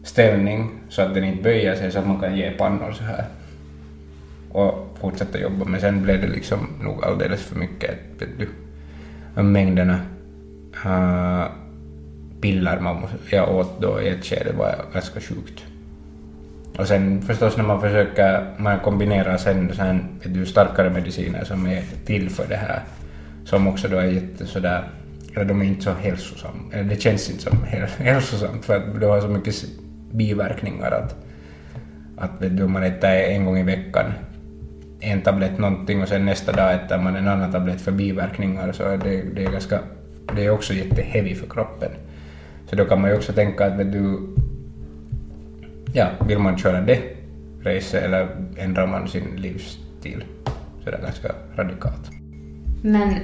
ställning 0.08 0.70
så 0.90 1.02
att 1.02 1.14
den 1.14 1.24
inte 1.24 1.44
böjer 1.44 1.76
sig 1.76 1.92
så 1.92 2.00
att 2.00 2.08
man 2.08 2.20
kan 2.20 2.38
ge 2.38 2.52
pannor 2.52 2.92
så 2.92 3.04
här 3.04 3.26
och 4.52 4.98
fortsätta 5.02 5.40
jobba. 5.40 5.66
Men 5.66 5.82
sen 5.82 6.04
blev 6.04 6.22
det 6.22 6.28
liksom 6.28 6.68
nog 6.82 7.04
alldeles 7.04 7.42
för 7.42 7.56
mycket, 7.56 7.92
vet 8.20 8.30
du, 8.40 8.50
mängderna 9.44 10.00
eh, 10.86 10.92
uh, 10.92 11.46
piller 12.42 12.80
man, 12.80 13.08
jag 13.30 13.56
åt 13.56 13.82
då 13.82 14.02
i 14.02 14.10
ett 14.10 14.26
skede 14.26 14.54
var 14.58 14.76
ganska 14.94 15.20
sjukt. 15.20 15.64
Och 16.78 16.88
sen 16.88 17.22
förstås 17.22 17.58
när 17.58 17.64
man 17.64 17.82
försöker, 17.82 18.46
man 18.58 18.80
kombinerar 18.80 19.38
sen, 19.38 19.74
sen 19.76 20.20
vet 20.24 20.34
du, 20.34 20.46
starkare 20.46 20.90
mediciner 20.90 21.44
som 21.44 21.68
är 21.68 21.84
till 22.06 22.30
för 22.30 22.48
det 22.48 22.56
här, 22.56 22.82
som 23.46 23.68
också 23.68 23.88
då 23.88 23.98
är 23.98 24.06
jätte 24.06 24.46
sådär, 24.46 24.84
eller 25.36 25.46
de 25.46 25.62
är 25.62 25.66
inte 25.66 25.82
så 25.82 25.92
hälsosamma, 25.92 26.62
eller 26.72 26.84
det 26.84 27.02
känns 27.02 27.30
inte 27.30 27.44
som 27.44 27.58
hälsosamt 27.98 28.66
för 28.66 28.76
att 28.76 29.00
du 29.00 29.06
har 29.06 29.22
så 29.22 29.28
mycket 29.28 29.56
biverkningar 30.12 30.92
att, 30.92 31.16
att 32.18 32.42
vet 32.42 32.58
du, 32.58 32.68
man 32.68 32.84
äter 32.84 33.10
en 33.10 33.46
gång 33.46 33.58
i 33.58 33.64
veckan 33.64 34.14
en 35.00 35.22
tablett 35.22 35.58
någonting 35.58 36.02
och 36.02 36.08
sen 36.08 36.26
nästa 36.26 36.52
dag 36.52 36.74
äter 36.74 36.98
man 36.98 37.16
en 37.16 37.28
annan 37.28 37.52
tablett 37.52 37.82
för 37.82 37.92
biverkningar 37.92 38.72
så 38.72 38.84
det, 38.84 39.22
det 39.36 39.44
är 39.44 39.52
ganska, 39.52 39.80
det 40.36 40.46
är 40.46 40.50
också 40.50 40.74
jätteheavy 40.74 41.36
för 41.36 41.48
kroppen. 41.48 41.92
Så 42.70 42.76
då 42.76 42.86
kan 42.86 43.02
man 43.02 43.10
ju 43.10 43.16
också 43.16 43.34
tänka 43.34 43.66
att 43.66 43.80
vet 43.80 43.92
du, 43.92 44.20
ja, 45.94 46.08
vill 46.28 46.40
man 46.40 46.58
köra 46.58 46.82
det 46.82 47.00
racet 47.64 48.04
eller 48.04 48.28
ändrar 48.58 48.88
man 48.88 49.08
sin 49.08 49.36
livsstil 49.36 50.24
så 50.84 50.92
det 50.92 50.98
är 50.98 51.02
ganska 51.02 51.32
radikalt. 51.56 52.12
Men 52.82 53.16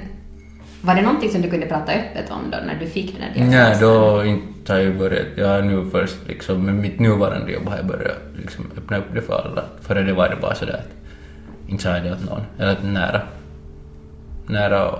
var 0.82 0.94
det 0.94 1.02
någonting 1.02 1.30
som 1.30 1.42
du 1.42 1.50
kunde 1.50 1.66
prata 1.66 1.92
öppet 1.92 2.30
om 2.30 2.50
då 2.50 2.58
när 2.66 2.80
du 2.80 2.86
fick 2.86 3.12
den 3.12 3.22
här 3.22 3.34
diagnosen? 3.34 3.60
Nej, 3.60 3.76
då 3.80 4.24
inte 4.24 4.53
har 4.68 4.78
jag 4.78 4.98
börjat. 4.98 5.26
Jag 5.36 5.48
har 5.48 5.62
nu 5.62 5.90
först 5.90 6.16
liksom, 6.28 6.64
med 6.64 6.74
mitt 6.74 6.98
nuvarande 6.98 7.52
jobb 7.52 7.68
har 7.68 7.76
jag 7.76 7.86
börjat 7.86 8.18
liksom 8.36 8.64
öppna 8.76 8.98
upp 8.98 9.14
det 9.14 9.22
för 9.22 9.34
alla. 9.34 9.64
Före 9.80 10.02
det 10.02 10.12
var 10.12 10.28
det 10.28 10.36
bara 10.40 10.54
sådär 10.54 10.74
att 10.74 10.90
inte 11.70 11.82
sa 11.82 11.90
jag 11.90 12.04
det 12.04 12.12
åt 12.12 12.30
någon. 12.30 12.40
Eller 12.58 12.76
nära. 12.82 13.20
Nära, 14.46 14.98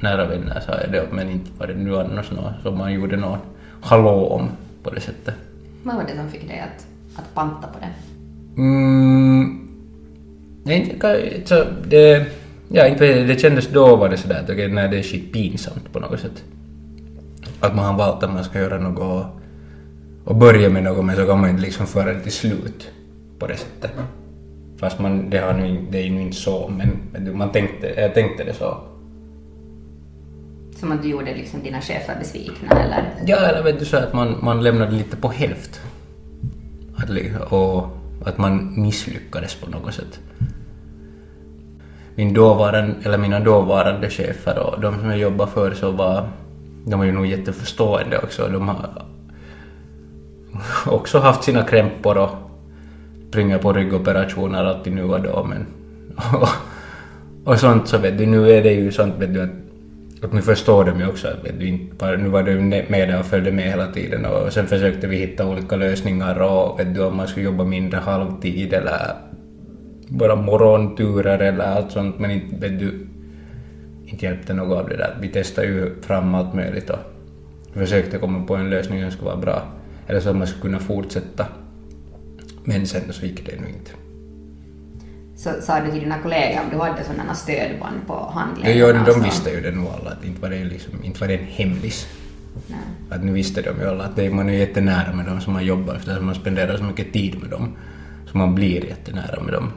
nära 0.00 0.26
vänner 0.26 0.60
sa 0.60 0.72
jag 0.80 0.92
det 0.92 1.02
åt 1.02 1.12
men 1.12 1.30
inte 1.30 1.50
var 1.58 1.66
det 1.66 1.74
nu 1.74 1.96
annars 1.96 2.30
något 2.30 2.52
som 2.62 2.78
man 2.78 2.92
gjorde 2.92 3.16
någon 3.16 3.38
hallå 3.80 4.26
om 4.26 4.48
på 4.82 4.90
det 4.90 5.00
sättet. 5.00 5.34
Vad 5.82 5.96
var 5.96 6.04
det 6.04 6.16
som 6.16 6.30
fick 6.30 6.48
dig 6.48 6.60
att, 6.60 6.86
att 7.18 7.34
panta 7.34 7.66
på 7.68 7.78
det? 7.80 7.92
Mm, 8.62 9.68
nej, 10.64 10.90
inte, 10.90 11.66
det 11.84 12.26
Ja, 12.68 12.86
inte 12.86 13.22
det 13.24 13.40
kändes 13.40 13.68
då 13.68 13.96
var 13.96 14.08
det 14.08 14.16
sådär 14.16 14.40
att 14.40 14.50
okej, 14.50 14.68
nej 14.68 14.88
det 14.88 14.98
är 14.98 15.02
skit 15.02 15.32
pinsamt 15.32 15.92
på 15.92 16.00
något 16.00 16.20
sätt. 16.20 16.44
Att 17.60 17.74
man 17.74 17.84
har 17.84 17.98
valt 17.98 18.22
att 18.22 18.32
man 18.32 18.44
ska 18.44 18.58
göra 18.58 18.78
något 18.78 19.26
och 20.24 20.36
börja 20.36 20.70
med 20.70 20.82
något 20.82 21.04
men 21.04 21.16
så 21.16 21.26
kan 21.26 21.40
man 21.40 21.50
inte 21.50 21.62
liksom 21.62 21.86
föra 21.86 22.12
det 22.12 22.20
till 22.20 22.32
slut 22.32 22.90
på 23.38 23.46
det 23.46 23.56
sättet. 23.56 23.90
Fast 24.78 24.98
man, 24.98 25.30
det, 25.30 25.38
har 25.38 25.52
nu, 25.52 25.86
det 25.90 25.98
är 25.98 26.02
ju 26.02 26.20
inte 26.22 26.36
så, 26.36 26.68
men 26.68 27.36
man 27.36 27.52
tänkte, 27.52 27.86
jag 27.86 28.14
tänkte 28.14 28.44
det 28.44 28.54
så. 28.54 28.76
Som 30.76 30.92
att 30.92 31.02
du 31.02 31.08
gjorde 31.08 31.34
liksom 31.34 31.62
dina 31.62 31.80
chefer 31.80 32.16
besvikna 32.18 32.82
eller? 32.82 33.04
Ja, 33.26 33.36
eller 33.36 33.62
vet 33.62 33.78
du 33.78 33.84
så 33.84 33.96
att 33.96 34.12
man, 34.12 34.36
man 34.42 34.62
lämnade 34.62 34.92
lite 34.92 35.16
på 35.16 35.28
hälft. 35.28 35.80
Att, 36.96 37.10
och 37.52 37.88
att 38.24 38.38
man 38.38 38.82
misslyckades 38.82 39.54
på 39.54 39.70
något 39.70 39.94
sätt 39.94 40.20
min 42.16 42.34
dåvarande, 42.34 42.94
eller 43.04 43.18
mina 43.18 43.40
dåvarande 43.40 44.10
chefer 44.10 44.58
och 44.58 44.80
de 44.80 45.00
som 45.00 45.10
jag 45.10 45.18
jobbade 45.18 45.50
för 45.50 45.74
så 45.74 45.90
var 45.90 46.28
de 46.88 47.00
är 47.00 47.04
ju 47.04 47.12
nog 47.12 47.26
jätteförstående 47.26 48.18
också. 48.18 48.48
De 48.48 48.68
har 48.68 48.90
också 50.86 51.18
haft 51.18 51.44
sina 51.44 51.62
krämpor 51.62 52.18
och 52.18 52.30
springer 53.28 53.58
på 53.58 53.72
ryggoperationer 53.72 54.64
alltid 54.64 54.92
nu 54.92 55.04
och 55.04 55.22
då 55.22 55.44
men 55.44 55.66
och, 56.40 56.48
och 57.52 57.58
sånt 57.58 57.88
så 57.88 57.98
vet 57.98 58.18
du, 58.18 58.26
nu 58.26 58.50
är 58.50 58.62
det 58.62 58.72
ju 58.72 58.92
sånt 58.92 59.14
vet 59.18 59.34
du 59.34 59.42
att, 59.42 59.50
att 60.22 60.32
nu 60.32 60.42
förstår 60.42 60.84
de 60.84 61.00
ju 61.00 61.08
också 61.08 61.28
att 61.28 61.44
vet 61.44 61.60
du, 61.60 61.66
inte 61.66 62.16
nu 62.16 62.28
var 62.28 62.42
du 62.42 62.60
med 62.60 63.08
där 63.08 63.18
och 63.18 63.26
följde 63.26 63.52
med 63.52 63.64
hela 63.64 63.86
tiden 63.92 64.24
och 64.24 64.52
sen 64.52 64.66
försökte 64.66 65.06
vi 65.06 65.16
hitta 65.16 65.46
olika 65.46 65.76
lösningar 65.76 66.42
och 66.42 66.80
vet 66.80 66.94
du 66.94 67.04
om 67.04 67.16
man 67.16 67.28
skulle 67.28 67.46
jobba 67.46 67.64
mindre 67.64 68.00
halvtid 68.00 68.72
eller 68.72 69.14
bara 70.08 70.36
morgonturer 70.36 71.38
eller 71.38 71.64
allt 71.64 71.92
sånt 71.92 72.18
men 72.18 72.30
inte 72.30 72.56
vet 72.56 72.78
du, 72.78 73.06
inte 74.06 74.24
hjälpte 74.24 74.54
något 74.54 74.78
av 74.78 74.88
det 74.88 74.96
där. 74.96 75.16
Vi 75.20 75.28
testade 75.28 75.66
ju 75.66 76.02
fram 76.02 76.34
allt 76.34 76.54
möjligt 76.54 76.90
och 76.90 76.98
försökte 77.72 78.18
komma 78.18 78.46
på 78.46 78.56
en 78.56 78.70
lösning 78.70 79.02
som 79.02 79.10
skulle 79.10 79.30
vara 79.30 79.40
bra. 79.40 79.62
Eller 80.06 80.20
så 80.20 80.30
att 80.30 80.36
man 80.36 80.46
skulle 80.46 80.62
kunna 80.62 80.78
fortsätta. 80.78 81.46
Men 82.64 82.86
sen 82.86 83.12
så 83.12 83.26
gick 83.26 83.46
det 83.46 83.60
nu 83.60 83.68
inte. 83.68 83.90
Så 85.36 85.50
sa 85.60 85.80
du 85.80 85.90
till 85.90 86.00
dina 86.00 86.18
kollegor 86.18 86.60
om 86.64 86.70
du 86.70 86.76
hade 86.76 87.04
sådana 87.04 87.34
stödband 87.34 88.06
på 88.06 88.30
handleden? 88.34 88.78
Ja, 88.78 88.92
de 88.92 88.98
alltså? 88.98 89.20
visste 89.20 89.50
ju 89.50 89.60
det 89.60 89.70
nog 89.70 89.86
alla, 89.86 90.10
att 90.10 90.24
inte 90.24 90.42
var 90.42 90.50
det, 90.50 90.64
liksom, 90.64 91.04
inte 91.04 91.20
var 91.20 91.28
det 91.28 91.34
en 91.34 91.46
hemlis. 91.46 92.06
Att 93.10 93.24
nu 93.24 93.32
visste 93.32 93.62
de 93.62 93.80
ju 93.80 93.88
alla 93.88 94.04
att 94.04 94.16
det, 94.16 94.30
man 94.30 94.48
är 94.48 94.52
jättenära 94.52 95.12
med 95.12 95.26
dem 95.26 95.40
som 95.40 95.52
man 95.52 95.64
jobbar 95.64 95.94
eftersom 95.94 96.26
man 96.26 96.34
spenderar 96.34 96.76
så 96.76 96.84
mycket 96.84 97.12
tid 97.12 97.42
med 97.42 97.50
dem. 97.50 97.76
Så 98.26 98.38
man 98.38 98.54
blir 98.54 98.84
jättenära 98.84 99.42
med 99.42 99.52
dem. 99.52 99.72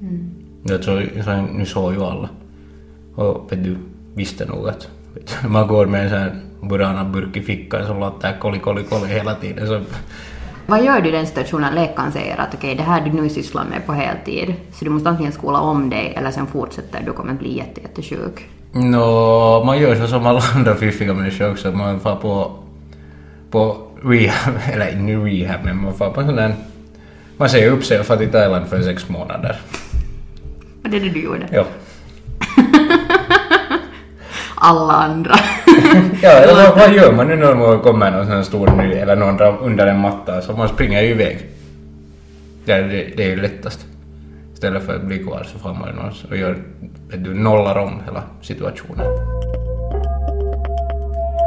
Mm. 0.00 0.30
Det 0.62 0.82
så, 0.82 1.02
så, 1.24 1.42
nu 1.42 1.66
såg 1.66 1.92
ju 1.92 2.02
alla. 2.02 2.28
Och 3.14 3.52
vet 3.52 3.64
du, 3.64 3.76
visste 4.14 4.44
nog 4.44 4.68
att 4.68 4.88
du, 5.14 5.48
man 5.48 5.66
går 5.66 5.86
med 5.86 6.02
en 6.02 6.10
sån 6.10 6.18
här 6.18 6.40
Burana-burk 6.60 7.36
i 7.36 7.42
fickan 7.42 7.86
som 7.86 8.00
låter 8.00 8.38
kolli, 8.40 8.58
kolli, 8.58 8.82
kolli 8.82 9.06
hela 9.06 9.34
tiden. 9.34 9.66
Så 9.66 9.80
vad 10.66 10.84
gör 10.84 11.00
du 11.00 11.08
i 11.08 11.12
den 11.12 11.26
situationen 11.26 11.74
läkaren 11.74 12.12
säger 12.12 12.40
att 12.40 12.54
okej, 12.54 12.72
okay, 12.72 12.74
det 12.74 12.90
här 12.90 13.00
du 13.00 13.12
nu 13.12 13.28
sysslar 13.28 13.64
med 13.64 13.86
på 13.86 13.92
heltid, 13.92 14.54
så 14.72 14.84
du 14.84 14.90
måste 14.90 15.08
antingen 15.08 15.32
skola 15.32 15.60
om 15.60 15.90
dig 15.90 16.14
eller 16.16 16.30
sen 16.30 16.46
fortsätter 16.46 17.02
du 17.06 17.12
kommer 17.12 17.32
bli 17.32 17.56
jätte, 17.56 17.80
jättesjuk? 17.80 18.48
Nå, 18.72 19.64
man 19.64 19.78
gör 19.78 19.94
så 19.94 20.06
som 20.06 20.26
alla 20.26 20.42
andra 20.54 20.74
fiffiga 20.74 21.14
människor 21.14 21.50
också, 21.50 21.72
man 21.72 22.00
får 22.00 22.16
på, 22.16 22.52
på 23.50 23.76
rehab, 24.02 24.54
eller 24.72 24.98
inte 24.98 25.12
rehab, 25.12 25.64
men 25.64 25.82
man 25.82 25.94
får 25.94 26.10
på 26.10 26.20
en 26.20 26.26
sån 26.26 26.36
där, 26.36 26.54
man 27.36 27.48
säger 27.48 27.70
upp 27.70 27.84
sig 27.84 28.00
och 28.00 28.06
far 28.06 28.16
till 28.16 28.30
Thailand 28.30 28.66
för 28.66 28.82
sex 28.82 29.08
månader. 29.08 29.60
Och 30.84 30.90
det 30.90 30.96
är 30.96 31.00
det 31.00 31.08
du 31.08 31.22
gjorde? 31.22 31.48
Ja. 31.52 31.64
Alla 34.66 34.92
andra. 34.92 35.34
ja, 36.22 36.30
eller 36.30 36.54
vad, 36.54 36.78
vad 36.78 36.94
gör 36.94 37.12
man 37.12 37.26
nu 37.26 37.36
när 37.36 37.54
man 37.54 37.80
kommer 37.80 38.10
någon 38.10 38.26
sån 38.26 38.44
stor 38.44 38.70
ny 38.70 38.92
eller 38.92 39.16
någon 39.16 39.58
under 39.58 39.86
en 39.86 40.00
matta 40.00 40.40
så 40.40 40.52
man 40.52 40.68
springer 40.68 41.02
ju 41.02 41.08
iväg. 41.08 41.46
Ja, 42.64 42.76
det, 42.76 43.16
det 43.16 43.24
är 43.24 43.28
ju 43.28 43.36
lättast. 43.36 43.86
Istället 44.54 44.86
för 44.86 44.96
att 44.96 45.02
bli 45.02 45.18
kvar 45.18 45.46
så 45.52 45.58
får 45.58 45.74
man 45.74 45.94
någon 45.94 46.12
och 46.30 46.36
gör, 46.36 46.58
du, 47.16 47.34
nollar 47.34 47.78
om 47.78 48.02
hela 48.04 48.22
situationen. 48.42 49.06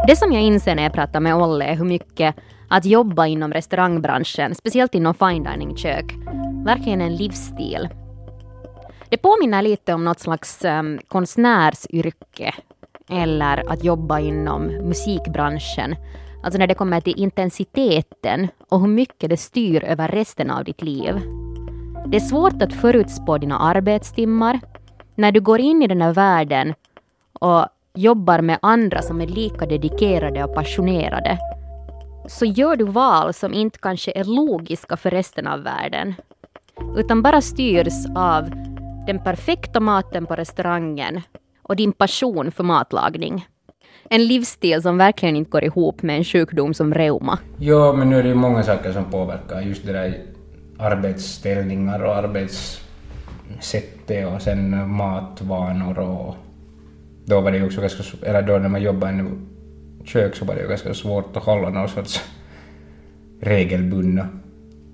Det 0.08 0.16
som 0.16 0.32
jag 0.32 0.42
inser 0.42 0.76
när 0.76 0.84
jag 0.84 0.94
pratar 0.94 1.20
med 1.20 1.36
Olle 1.36 1.66
är 1.66 1.76
hur 1.76 1.86
mycket 1.86 2.36
att 2.70 2.86
jobba 2.86 3.26
inom 3.26 3.54
restaurangbranschen, 3.54 4.56
speciellt 4.56 4.96
inom 4.96 5.14
fine 5.14 5.44
dining-kök, 5.44 6.06
verkligen 6.66 7.02
är 7.02 7.06
en 7.06 7.16
livsstil. 7.16 7.90
Det 9.10 9.18
påminner 9.18 9.62
lite 9.62 9.94
om 9.94 10.04
något 10.04 10.20
slags 10.20 10.66
um, 10.66 11.00
konstnärsyrke 11.08 12.54
eller 13.10 13.72
att 13.72 13.84
jobba 13.84 14.20
inom 14.20 14.64
musikbranschen. 14.68 15.96
Alltså 16.44 16.60
när 16.60 16.68
det 16.68 16.74
kommer 16.74 17.02
till 17.02 17.20
intensiteten 17.20 18.48
och 18.70 18.80
hur 18.82 18.88
mycket 18.88 19.30
det 19.30 19.38
styr 19.38 19.84
över 19.84 20.08
resten 20.08 20.52
av 20.52 20.64
ditt 20.64 20.82
liv. 20.82 21.22
Det 22.08 22.18
är 22.18 22.22
svårt 22.22 22.62
att 22.62 22.74
förutspå 22.74 23.38
dina 23.38 23.60
arbetstimmar. 23.60 24.60
När 25.16 25.32
du 25.32 25.42
går 25.42 25.60
in 25.60 25.84
i 25.84 25.88
den 25.88 26.02
här 26.02 26.14
världen 26.14 26.74
och 27.40 27.68
jobbar 27.94 28.42
med 28.42 28.60
andra 28.62 29.02
som 29.02 29.22
är 29.22 29.28
lika 29.28 29.66
dedikerade 29.66 30.44
och 30.44 30.56
passionerade 30.56 31.40
så 32.28 32.46
gör 32.46 32.76
du 32.76 32.86
val 32.86 33.34
som 33.34 33.54
inte 33.54 33.80
kanske 33.80 34.12
är 34.16 34.24
logiska 34.24 34.98
för 34.98 35.12
resten 35.12 35.48
av 35.48 35.64
världen 35.64 36.16
utan 36.98 37.22
bara 37.22 37.42
styrs 37.42 38.06
av 38.16 38.50
den 39.08 39.24
perfekta 39.24 39.80
maten 39.80 40.26
på 40.26 40.36
restaurangen 40.36 41.22
och 41.68 41.76
din 41.76 41.94
passion 41.94 42.52
för 42.52 42.64
matlagning. 42.64 43.48
En 44.10 44.28
livsstil 44.28 44.82
som 44.82 44.98
verkligen 44.98 45.36
inte 45.36 45.52
går 45.52 45.64
ihop 45.64 46.02
med 46.02 46.18
en 46.18 46.24
sjukdom 46.24 46.74
som 46.74 46.94
reuma. 46.94 47.40
Ja, 47.60 47.94
men 47.94 48.10
nu 48.10 48.20
är 48.20 48.24
det 48.24 48.30
ju 48.30 48.36
många 48.36 48.64
saker 48.64 48.94
som 48.94 49.06
påverkar. 49.06 49.62
Just 49.62 49.86
det 49.86 49.94
där 49.94 50.18
arbetsställningar 50.80 52.04
och 52.04 52.16
arbetssättet 52.16 54.28
och 54.34 54.42
sen 54.42 54.92
matvanor 54.92 56.00
och 56.00 56.36
då 57.26 57.42
var 57.42 57.52
det 57.52 57.58
ju 57.58 57.66
också 57.66 57.82
ganska, 57.82 58.28
eller 58.28 58.42
då 58.42 58.58
när 58.58 58.70
man 58.70 58.82
jobbade 58.82 59.14
i 59.14 59.26
kök 60.06 60.36
så 60.36 60.46
var 60.46 60.56
det 60.56 60.62
ju 60.62 60.68
ganska 60.68 60.94
svårt 60.94 61.38
att 61.38 61.44
hålla 61.44 61.70
någon 61.70 61.90
sorts 61.90 62.22
regelbundna 63.42 64.28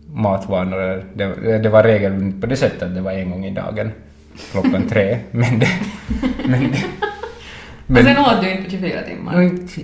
matvanor. 0.08 1.06
Det, 1.14 1.58
det 1.58 1.70
var 1.70 1.84
regelbundet 1.84 2.42
på 2.42 2.48
det 2.48 2.56
sättet 2.56 2.84
att 2.84 2.96
det 2.96 3.02
var 3.02 3.12
en 3.12 3.32
gång 3.32 3.46
i 3.46 3.54
dagen 3.54 3.92
klockan 4.52 4.88
tre. 4.90 5.20
Men 5.32 5.60
det... 5.60 5.68
Men 6.46 6.72
det 6.72 6.84
men, 7.88 7.98
och 7.98 8.04
sen 8.04 8.18
åt 8.18 8.42
du 8.42 8.50
inte 8.52 8.64
på 8.64 8.70
24 8.70 9.02
timmar? 9.02 9.34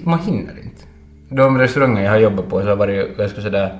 Man 0.03 0.19
hinner 0.19 0.59
inte. 0.63 0.83
De 1.29 1.57
restauranger 1.57 2.03
jag 2.03 2.11
har 2.11 2.17
jobbat 2.17 2.49
på 2.49 2.61
så 2.61 2.67
har 2.67 2.75
varit 2.75 3.17
ganska 3.17 3.41
sådär... 3.41 3.77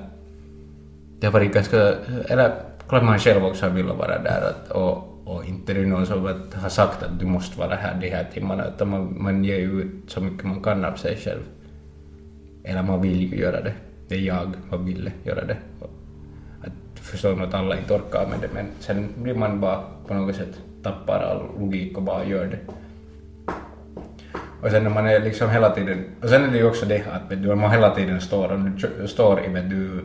Det 1.20 1.26
har 1.26 1.32
varit 1.32 1.54
ganska... 1.54 1.94
Eller 2.28 2.52
klart 2.88 3.04
man 3.04 3.18
själv 3.18 3.44
också 3.44 3.66
har 3.66 3.70
velat 3.70 3.98
vara 3.98 4.18
där 4.18 4.42
att, 4.50 4.70
och, 4.70 5.22
och 5.24 5.44
inte 5.44 5.74
det 5.74 5.80
är 5.80 5.86
någon 5.86 6.06
som 6.06 6.24
har 6.54 6.68
sagt 6.68 7.02
att 7.02 7.20
du 7.20 7.26
måste 7.26 7.58
vara 7.58 7.74
här 7.74 7.98
de 8.00 8.10
här 8.10 8.26
timmarna 8.34 8.64
utan 8.66 8.88
man, 8.88 9.22
man 9.22 9.44
ger 9.44 9.58
ut 9.58 9.90
så 10.06 10.20
mycket 10.20 10.44
man 10.44 10.62
kan 10.62 10.84
av 10.84 10.94
sig 10.94 11.16
själv. 11.16 11.42
Eller 12.64 12.82
man 12.82 13.02
vill 13.02 13.32
ju 13.32 13.38
göra 13.38 13.60
det. 13.60 13.72
Det 14.08 14.14
är 14.14 14.20
jag, 14.20 14.52
man 14.70 14.84
vill 14.84 15.10
göra 15.24 15.44
det 15.44 15.56
förstår 17.10 17.42
att 17.42 17.54
alla 17.54 17.78
inte 17.78 17.94
orkar 17.94 18.26
med 18.26 18.40
det 18.40 18.48
men 18.54 18.66
sen 18.80 19.08
blir 19.22 19.34
man 19.34 19.60
bara 19.60 19.84
på 20.10 20.14
något 20.14 20.36
sätt 20.36 20.60
tappar 20.82 21.20
all 21.20 21.60
logik 21.60 21.96
och 21.96 22.02
bara 22.02 22.24
gör 22.24 22.46
det. 22.46 22.58
Och 24.62 24.70
sen 24.70 24.84
när 24.84 24.90
man 24.90 25.06
är 25.06 25.20
liksom 25.20 25.50
hela 25.50 25.70
tiden, 25.70 26.04
och 26.22 26.28
sen 26.28 26.44
är 26.44 26.48
det 26.48 26.58
ju 26.58 26.68
också 26.68 26.86
det 26.86 27.02
att 27.12 27.42
du, 27.42 27.54
man 27.54 27.70
hela 27.70 27.94
tiden 27.94 28.20
står, 28.20 28.52
om 28.52 28.78
du 29.00 29.08
står 29.08 29.44
i 29.44 29.48
vet 29.48 29.70
du, 29.70 30.04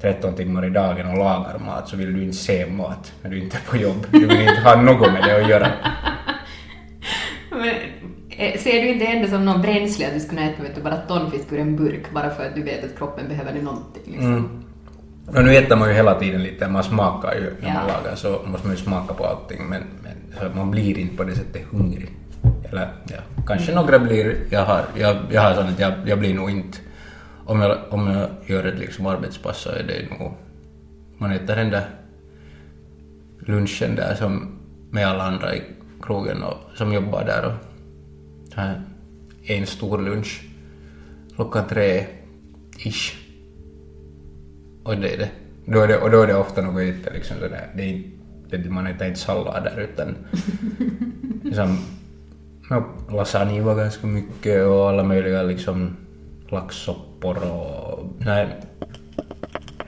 13 0.00 0.34
timmar 0.34 0.64
i 0.64 0.70
dagen 0.70 1.06
och 1.06 1.18
lagar 1.18 1.58
mat 1.58 1.88
så 1.88 1.96
vill 1.96 2.14
du 2.14 2.22
inte 2.22 2.36
se 2.36 2.66
mat 2.66 3.12
när 3.22 3.30
du 3.30 3.38
inte 3.38 3.56
är 3.56 3.70
på 3.70 3.76
jobb. 3.76 4.06
Du 4.10 4.26
vill 4.26 4.40
inte 4.40 4.60
ha 4.64 4.82
något 4.82 5.12
med 5.12 5.22
det 5.24 5.42
att 5.42 5.48
göra. 5.48 5.68
Men 7.50 7.74
eh, 8.30 8.58
ser 8.58 8.82
du 8.82 8.88
inte 8.88 9.06
ändå 9.06 9.28
som 9.28 9.44
någon 9.44 9.62
bränsle 9.62 10.06
att 10.06 10.14
du 10.14 10.20
skulle 10.20 10.40
äta 10.40 10.62
vet 10.62 10.74
du, 10.74 10.82
bara 10.82 10.96
tonfisk 10.96 11.52
ur 11.52 11.58
en 11.58 11.76
burk 11.76 12.10
bara 12.14 12.30
för 12.30 12.46
att 12.46 12.54
du 12.54 12.62
vet 12.62 12.84
att 12.84 12.98
kroppen 12.98 13.28
behöver 13.28 13.52
någonting? 13.52 14.02
Liksom? 14.04 14.34
Mm. 14.34 14.64
Och 15.26 15.44
nu 15.44 15.56
äter 15.56 15.76
man 15.76 15.88
ju 15.88 15.94
hela 15.94 16.14
tiden 16.14 16.42
lite, 16.42 16.68
man 16.68 16.84
smakar 16.84 17.34
ju 17.34 17.54
när 17.60 17.74
man 17.74 17.86
lagar 17.86 18.14
så 18.14 18.40
måste 18.46 18.66
man 18.66 18.76
ju 18.76 18.82
smaka 18.82 19.14
på 19.14 19.26
allting 19.26 19.68
men, 19.68 19.82
men 20.02 20.56
man 20.56 20.70
blir 20.70 20.98
inte 20.98 21.16
på 21.16 21.24
det 21.24 21.34
sättet 21.34 21.62
hungrig. 21.70 22.10
Eller 22.64 22.88
ja, 23.08 23.16
kanske 23.46 23.74
några 23.74 23.98
blir, 23.98 24.36
jag 24.50 24.64
har, 24.64 24.84
jag, 24.96 25.16
jag 25.30 25.42
har 25.42 25.54
sånt 25.54 25.70
att 25.70 25.78
jag, 25.78 25.92
jag 26.06 26.18
blir 26.18 26.34
nog 26.34 26.50
inte, 26.50 26.78
om 27.46 27.60
jag, 27.60 27.78
om 27.90 28.06
jag 28.06 28.28
gör 28.46 28.64
ett 28.64 28.78
liksom 28.78 29.06
arbetspass 29.06 29.58
så 29.58 29.70
är 29.70 29.82
det 29.82 30.18
nog, 30.18 30.32
man 31.18 31.32
äter 31.32 31.56
den 31.56 31.70
där 31.70 31.84
lunchen 33.38 33.94
där 33.94 34.14
som 34.14 34.58
med 34.90 35.06
alla 35.06 35.24
andra 35.24 35.54
i 35.54 35.62
krogen 36.02 36.42
och, 36.42 36.56
som 36.74 36.92
jobbar 36.92 37.24
där 37.24 37.46
och 37.46 37.52
här, 38.54 38.82
en 39.44 39.66
stor 39.66 39.98
lunch. 39.98 40.42
Klockan 41.36 41.68
tre 41.68 42.06
ish 42.78 43.21
och 44.84 44.96
det 44.96 45.14
är 45.14 45.18
det. 45.18 45.30
Då 45.64 45.80
är 45.80 45.88
det, 45.88 45.98
och 45.98 46.10
då 46.10 46.22
är 46.22 46.26
det 46.26 46.34
ofta 46.34 46.62
något 46.62 46.82
inte 46.82 47.10
liksom 47.10 47.36
sådär, 47.36 47.68
det 47.76 47.82
är 47.82 48.04
inte, 48.56 48.70
man 48.70 48.86
äter 48.86 49.06
inte 49.06 49.20
sallader 49.20 49.80
utan 49.80 50.16
liksom, 51.44 51.78
no, 52.70 52.84
lasagne 53.16 53.60
var 53.60 53.74
ganska 53.74 54.06
mycket 54.06 54.66
och 54.66 54.88
alla 54.88 55.02
möjliga 55.02 55.42
liksom 55.42 55.96
laxsoppor 56.48 57.36
och 57.36 58.04
nej, 58.18 58.48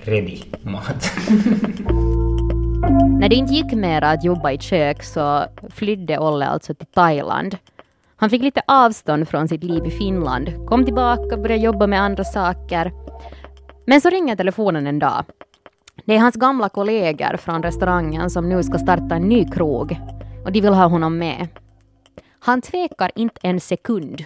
ready 0.03 0.43
mat. 0.63 1.11
När 3.21 3.29
det 3.29 3.35
inte 3.35 3.55
gick 3.55 3.73
mera 3.73 4.11
att 4.11 4.25
jobba 4.25 4.51
i 4.53 4.59
kök 4.59 5.03
så 5.03 5.45
flydde 5.71 6.19
Olle 6.19 6.47
alltså 6.47 6.75
till 6.75 6.87
Thailand. 6.87 7.57
Han 8.17 8.31
fick 8.31 8.43
lite 8.43 8.63
avstånd 8.67 9.29
från 9.29 9.49
sitt 9.49 9.65
liv 9.65 9.87
i 9.87 9.91
Finland, 9.91 10.67
kom 10.67 10.85
tillbaka, 10.85 11.37
började 11.37 11.63
jobba 11.63 11.87
med 11.87 12.01
andra 12.01 12.25
saker 12.25 12.93
men 13.87 14.00
så 14.00 14.11
ringer 14.11 14.37
telefonen 14.37 14.87
en 14.87 14.99
dag. 14.99 15.25
Det 16.05 16.14
är 16.14 16.19
hans 16.19 16.37
gamla 16.37 16.69
kollegor 16.69 17.37
från 17.37 17.62
restaurangen 17.62 18.31
som 18.31 18.49
nu 18.49 18.62
ska 18.62 18.79
starta 18.79 19.14
en 19.14 19.29
ny 19.29 19.50
krog 19.50 20.00
och 20.45 20.53
de 20.53 20.61
vill 20.61 20.75
ha 20.75 20.87
honom 20.87 21.19
med. 21.19 21.49
Han 22.41 22.61
tvekar 22.61 23.11
inte 23.14 23.41
en 23.43 23.61
sekund 23.61 24.25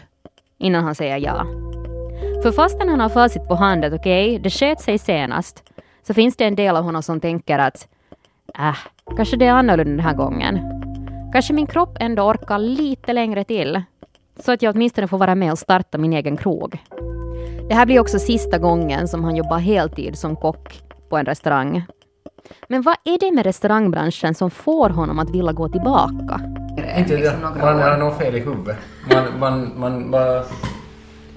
innan 0.59 0.85
han 0.85 0.95
säger 0.95 1.17
ja. 1.17 1.47
För 2.43 2.53
fastän 2.53 2.88
han 2.88 3.00
har 3.00 3.09
facit 3.09 3.49
på 3.49 3.55
hand 3.55 3.85
att 3.85 3.93
okej, 3.93 4.31
okay, 4.31 4.38
det 4.38 4.50
sket 4.50 4.81
sig 4.81 4.99
senast, 4.99 5.65
så 6.03 6.15
finns 6.15 6.37
det 6.37 6.45
en 6.45 6.55
del 6.55 6.77
av 6.77 6.85
honom 6.85 7.03
som 7.03 7.21
tänker 7.21 7.59
att 7.59 7.88
äh, 8.59 8.77
kanske 9.17 9.37
det 9.37 9.47
är 9.47 9.53
annorlunda 9.53 9.91
den 9.91 10.00
här 10.00 10.15
gången. 10.15 10.59
Kanske 11.33 11.53
min 11.53 11.67
kropp 11.67 11.97
ändå 12.00 12.23
orkar 12.23 12.59
lite 12.59 13.12
längre 13.12 13.45
till, 13.45 13.83
så 14.41 14.53
att 14.53 14.62
jag 14.62 14.75
åtminstone 14.75 15.09
får 15.09 15.19
vara 15.19 15.35
med 15.35 15.53
och 15.53 15.59
starta 15.59 15.99
min 15.99 16.12
egen 16.12 16.37
krog. 16.37 16.79
Det 17.69 17.75
här 17.75 17.87
blir 17.87 18.00
också 18.00 18.19
sista 18.19 18.59
gången 18.59 19.09
som 19.09 19.25
han 19.25 19.37
jobbar 19.37 19.59
heltid 19.59 20.19
som 20.19 20.37
kock 20.37 20.83
på 21.09 21.17
en 21.17 21.26
restaurang. 21.26 21.83
Men 22.69 22.83
vad 22.83 22.95
är 23.05 23.19
det 23.19 23.33
med 23.33 23.47
restaurangbranschen 23.47 24.35
som 24.35 24.50
får 24.50 24.90
honom 24.90 25.19
att 25.19 25.31
vilja 25.31 25.52
gå 25.52 25.69
tillbaka? 25.69 26.40
Inte 26.99 27.17
Liksom 27.17 27.40
Man 27.43 27.81
har 27.81 27.97
nog 27.97 28.17
fel 28.17 28.37
i 28.37 28.40
huvudet. 28.40 28.76
Man, 29.11 29.38
man, 29.38 29.73
man 29.76 30.11
bara... 30.11 30.45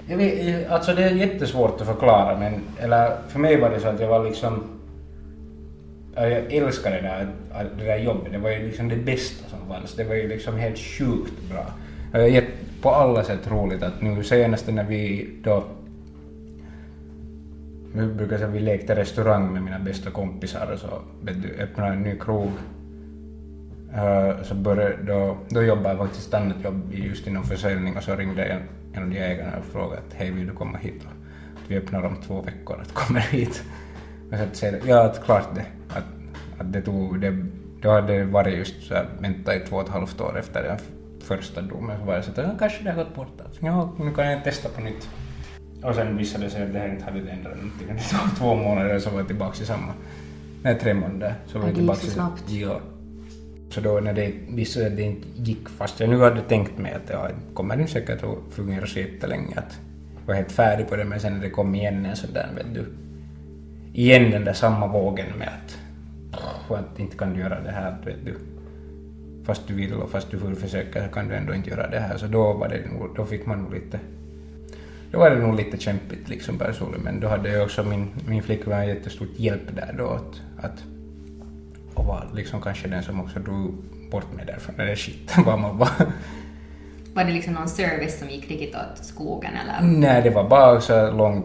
Jag 0.08 0.16
vet, 0.16 0.70
alltså 0.70 0.94
det 0.94 1.04
är 1.04 1.10
jättesvårt 1.10 1.80
att 1.80 1.86
förklara 1.86 2.38
men, 2.38 2.60
eller 2.78 3.16
för 3.28 3.38
mig 3.38 3.60
var 3.60 3.70
det 3.70 3.80
så 3.80 3.88
att 3.88 4.00
jag 4.00 4.08
var 4.08 4.24
liksom... 4.24 4.62
ja, 6.14 6.26
Jag 6.26 6.52
älskade 6.52 6.96
det 6.96 7.02
där, 7.02 7.28
det 7.78 7.84
där 7.84 7.98
jobbet, 7.98 8.32
det 8.32 8.38
var 8.38 8.50
ju 8.50 8.66
liksom 8.66 8.88
det 8.88 8.96
bästa 8.96 9.44
som 9.48 9.58
fanns. 9.68 9.94
Det 9.94 10.04
var 10.04 10.14
ju 10.14 10.28
liksom 10.28 10.56
helt 10.56 10.78
sjukt 10.78 11.50
bra. 11.50 11.64
Det 12.12 12.30
var 12.30 12.42
på 12.82 12.90
alla 12.90 13.24
sätt 13.24 13.50
roligt 13.50 13.82
att 13.82 14.02
nu 14.02 14.22
senast 14.24 14.66
när 14.68 14.84
vi 14.84 15.30
då... 15.44 15.64
Vi 17.94 18.06
brukar 18.06 18.36
säga 18.36 18.48
att 18.48 18.54
vi 18.54 18.60
lekte 18.60 18.96
restaurang 18.96 19.52
med 19.52 19.62
mina 19.62 19.78
bästa 19.78 20.10
kompisar 20.10 20.72
och 20.72 20.78
så 20.78 21.02
vet 21.22 21.42
du, 21.42 21.48
öppnade 21.48 21.92
en 21.92 22.02
ny 22.02 22.18
krog 22.18 22.50
så 24.42 24.54
började, 24.54 24.96
då, 25.02 25.36
då 25.48 25.62
jobbade 25.62 25.88
jag 25.88 25.98
faktiskt 25.98 26.28
ett 26.28 26.34
annat 26.34 26.64
jobb 26.64 26.92
just 26.92 27.26
inom 27.26 27.44
försäljning 27.44 27.96
och 27.96 28.02
så 28.02 28.16
ringde 28.16 28.44
en, 28.44 28.62
en 28.92 29.02
av 29.02 29.10
de 29.10 29.18
ägarna 29.18 29.58
och 29.58 29.64
frågade 29.64 30.02
att 30.08 30.14
hej 30.14 30.30
vill 30.30 30.46
du 30.46 30.52
komma 30.52 30.78
hit? 30.78 31.02
Och 31.04 31.10
att 31.64 31.70
vi 31.70 31.76
öppnar 31.76 32.02
om 32.02 32.16
två 32.26 32.42
veckor, 32.42 32.80
att 32.80 32.94
kommer 32.94 33.20
hit? 33.20 33.64
Och 34.30 34.38
så 34.38 34.44
att 34.44 34.56
säga, 34.56 34.78
ja 34.86 35.04
att 35.04 35.24
klart 35.24 35.54
det. 35.54 35.66
Att, 35.88 36.04
att 36.58 36.72
det 36.72 36.82
tog, 36.82 37.20
det, 37.20 37.46
då 37.82 37.90
hade 37.90 38.18
det 38.18 38.24
varit 38.24 38.58
just 38.58 38.82
så 38.82 38.94
här, 38.94 39.06
vänta 39.18 39.54
i 39.56 39.60
två 39.60 39.76
och 39.76 39.82
ett 39.82 39.88
halvt 39.88 40.20
år 40.20 40.38
efter 40.38 40.62
den 40.62 40.78
första 41.20 41.62
domen 41.62 41.98
så 41.98 42.04
var 42.04 42.14
jag 42.14 42.24
så 42.24 42.30
att 42.30 42.36
ja, 42.36 42.56
kanske 42.58 42.84
det 42.84 42.90
har 42.90 43.04
gått 43.04 43.14
bort. 43.14 43.40
Ja, 43.60 43.92
nu 43.98 44.14
kan 44.14 44.30
jag 44.30 44.44
testa 44.44 44.68
på 44.68 44.80
nytt. 44.80 45.08
Och 45.82 45.94
sen 45.94 46.16
visade 46.16 46.44
det 46.44 46.50
sig 46.50 46.62
att 46.62 46.72
det 46.72 46.78
här 46.78 46.88
inte 46.88 47.04
hade 47.04 47.18
ändrat 47.18 47.56
någonting. 47.56 47.86
Det 47.88 48.16
tog 48.18 48.36
två 48.38 48.54
månader 48.54 48.98
så 48.98 49.10
var 49.10 49.18
jag 49.18 49.26
tillbaka 49.26 49.62
i 49.62 49.66
samma, 49.66 49.92
nej 50.62 50.78
tre 50.78 50.94
månader 50.94 51.34
så 51.46 51.58
var 51.58 51.64
Ja, 51.64 51.68
jag 51.68 51.74
det 51.74 51.78
tillbaka 51.78 52.00
så 52.00 52.06
i- 52.06 52.10
snabbt. 52.10 52.44
Ja. 52.50 52.80
Så 53.70 53.80
då 53.80 54.00
när 54.00 54.12
det 54.12 54.32
visade 54.48 54.86
att 54.86 54.96
det 54.96 55.02
inte 55.02 55.26
gick 55.36 55.68
fast 55.68 56.00
jag 56.00 56.08
nu 56.10 56.20
hade 56.20 56.40
tänkt 56.40 56.78
mig 56.78 56.92
att 56.92 57.10
ja, 57.10 57.28
det 57.28 57.54
kommer 57.54 57.76
nu 57.76 57.86
säkert 57.86 58.22
att 58.22 58.38
fungera 58.54 58.86
så 58.86 58.98
jättelänge 58.98 59.54
att 59.56 59.78
jag 60.20 60.26
var 60.26 60.34
helt 60.34 60.52
färdig 60.52 60.88
på 60.88 60.96
det 60.96 61.04
men 61.04 61.20
sen 61.20 61.32
när 61.32 61.40
det 61.40 61.50
kom 61.50 61.74
igen 61.74 62.06
en 62.06 62.16
sån 62.16 62.32
där 62.32 62.48
vet 62.56 62.74
du 62.74 62.84
igen 64.00 64.30
den 64.30 64.44
där 64.44 64.52
samma 64.52 64.86
vågen 64.86 65.26
med 65.38 65.48
att 65.48 65.78
pff, 66.32 66.70
att 66.70 66.98
inte 67.00 67.16
kan 67.16 67.34
du 67.34 67.40
göra 67.40 67.60
det 67.60 67.70
här 67.70 67.96
vet 68.04 68.24
du 68.24 68.34
fast 69.44 69.68
du 69.68 69.74
vill 69.74 69.92
och 69.94 70.10
fast 70.10 70.30
du 70.30 70.54
försöka 70.54 71.04
så 71.08 71.14
kan 71.14 71.28
du 71.28 71.34
ändå 71.34 71.54
inte 71.54 71.70
göra 71.70 71.90
det 71.90 72.00
här 72.00 72.16
så 72.16 72.26
då 72.26 72.52
var 72.52 72.68
det 72.68 72.92
nog, 72.92 73.08
då 73.16 73.24
fick 73.24 73.46
man 73.46 73.62
nog 73.62 73.74
lite 73.74 73.98
då 75.12 75.18
var 75.18 75.30
det 75.30 75.36
nog 75.36 75.56
lite 75.56 75.78
kämpigt 75.78 76.28
liksom 76.28 76.58
personligen 76.58 77.04
men 77.04 77.20
då 77.20 77.28
hade 77.28 77.52
jag 77.52 77.62
också 77.62 77.82
min, 77.82 78.10
min 78.26 78.42
flickvän 78.42 78.88
jättestort 78.88 79.28
hjälp 79.36 79.76
där 79.76 79.94
då 79.98 80.08
att, 80.08 80.64
att 80.64 80.84
och 81.94 82.04
var 82.04 82.28
liksom 82.34 82.60
kanske 82.60 82.88
den 82.88 83.02
som 83.02 83.20
också 83.20 83.38
drog 83.38 83.74
bort 84.10 84.32
mig 84.36 84.46
därifrån 84.46 84.74
den 84.76 84.86
där 84.86 84.96
skiten 84.96 85.44
var 85.44 85.56
man 85.56 85.78
var. 85.78 85.90
Var 87.14 87.24
det 87.24 87.32
liksom 87.32 87.54
någon 87.54 87.68
service 87.68 88.18
som 88.18 88.30
gick 88.30 88.50
riktigt 88.50 88.74
åt 88.74 89.04
skogen 89.04 89.52
eller? 89.54 89.88
Nej, 89.88 90.22
det 90.22 90.30
var 90.30 90.48
bara 90.48 90.80
så 90.80 91.10
lång, 91.10 91.44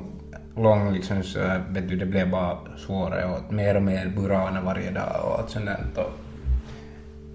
lång 0.56 0.94
liksom 0.94 1.24
så 1.24 1.40
vet 1.70 1.90
du, 1.90 1.96
det 1.96 2.06
blev 2.06 2.30
bara 2.30 2.58
svårare 2.78 3.26
och 3.26 3.54
mer 3.54 3.76
och 3.76 3.84
mer 3.84 4.08
buraner 4.08 4.62
varje 4.62 4.92
dag 4.92 5.22
och 5.24 5.40
allt 5.40 5.50
sånt 5.50 5.66
där. 5.66 5.86
Och, 5.96 6.12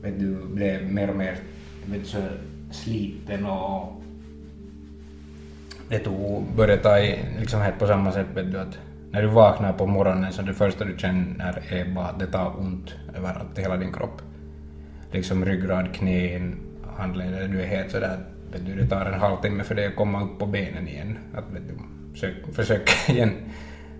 vet 0.04 0.20
du, 0.20 0.46
blev 0.46 0.92
mer 0.92 1.10
och 1.10 1.16
mer 1.16 1.36
vet 1.86 2.00
du, 2.00 2.06
så 2.06 2.18
sliten 2.70 3.46
och 3.46 4.01
det 5.92 5.98
tog, 5.98 6.44
började 6.56 6.82
ta 6.82 6.98
i, 6.98 7.18
liksom 7.38 7.60
helt 7.60 7.78
på 7.78 7.86
samma 7.86 8.12
sätt 8.12 8.26
vet 8.34 8.52
du 8.52 8.58
att 8.58 8.78
när 9.10 9.22
du 9.22 9.28
vaknar 9.28 9.72
på 9.72 9.86
morgonen 9.86 10.32
så 10.32 10.42
det 10.42 10.54
första 10.54 10.84
du 10.84 10.98
känner 10.98 11.62
är 11.68 11.94
bara 11.94 12.06
att 12.06 12.18
det 12.18 12.26
tar 12.26 12.60
ont 12.60 12.94
överallt 13.16 13.58
i 13.58 13.62
hela 13.62 13.76
din 13.76 13.92
kropp. 13.92 14.22
Liksom 15.12 15.44
ryggrad, 15.44 15.94
knän, 15.94 16.56
handleder, 16.96 17.48
du 17.48 17.62
är 17.62 17.66
helt 17.66 17.90
sådär 17.90 18.18
vet 18.52 18.66
du, 18.66 18.74
det 18.74 18.86
tar 18.86 19.06
en 19.06 19.20
halvtimme 19.20 19.64
för 19.64 19.74
dig 19.74 19.86
att 19.86 19.96
komma 19.96 20.24
upp 20.24 20.38
på 20.38 20.46
benen 20.46 20.88
igen. 20.88 21.18
Att 21.34 21.44
vet 21.54 21.62
du, 21.68 21.74
försök, 22.12 22.54
försöka 22.54 22.92
igen 23.12 23.32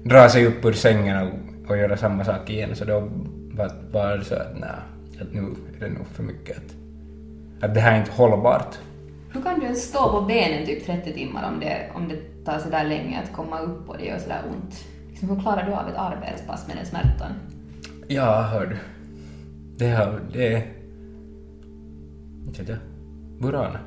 dra 0.05 0.28
sig 0.28 0.46
upp 0.46 0.64
ur 0.64 0.72
sängen 0.72 1.26
och, 1.26 1.70
och 1.70 1.76
göra 1.76 1.96
samma 1.96 2.24
sak 2.24 2.50
igen 2.50 2.76
så 2.76 2.85
då 2.85 3.00
var, 3.55 3.72
var 3.92 4.16
det 4.16 4.24
så 4.24 4.35
att 4.35 4.61
nej, 4.61 4.70
att 5.20 5.35
nu 5.35 5.40
är 5.40 5.81
det 5.81 5.88
nog 5.88 6.07
för 6.07 6.22
mycket 6.22 6.57
att, 6.57 6.74
att 7.64 7.74
det 7.74 7.81
här 7.81 7.92
är 7.92 7.98
inte 7.98 8.12
hållbart. 8.12 8.78
Hur 9.33 9.42
kan 9.42 9.59
du 9.61 9.64
ens 9.64 9.83
stå 9.83 10.11
på 10.11 10.21
benen 10.21 10.66
typ 10.66 10.87
30 10.87 11.12
timmar 11.12 11.49
om 11.49 11.61
det, 11.61 11.90
om 11.95 12.09
det 12.09 12.45
tar 12.45 12.59
sådär 12.59 12.85
länge 12.85 13.21
att 13.23 13.33
komma 13.33 13.61
upp 13.61 13.88
och 13.88 13.99
det 13.99 14.05
gör 14.05 14.18
sådär 14.18 14.42
ont? 14.53 14.85
Liksom, 15.11 15.29
hur 15.29 15.40
klarar 15.40 15.66
du 15.66 15.73
av 15.73 15.88
ett 15.88 15.97
arbetspass 15.97 16.66
med 16.68 16.77
den 16.77 16.87
smärtan? 16.87 17.33
Ja, 18.09 18.42
hör 18.42 18.66
du. 18.66 18.77
Det 19.77 19.87
här, 19.87 20.21
det 20.33 20.55
är... 20.55 20.62
Inte 22.47 22.61
vet 22.62 22.68
jag. 22.68 22.79
Burana. 23.40 23.79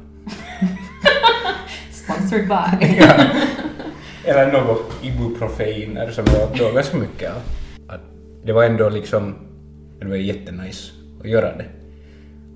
Sponsored 1.91 2.47
by. 2.47 2.87
ja. 2.99 3.25
Eller 4.25 4.51
något 4.51 4.93
ibuprofeiner 5.03 6.11
som 6.11 6.25
jag 6.27 6.49
då 6.57 6.75
ganska 6.75 6.97
mycket 6.97 7.31
av. 7.31 7.41
Det 8.43 8.53
var 8.53 8.63
ändå 8.63 8.89
liksom, 8.89 9.35
det 9.99 10.05
var 10.05 10.15
jättenice 10.15 10.91
att 11.19 11.29
göra 11.29 11.57
det. 11.57 11.65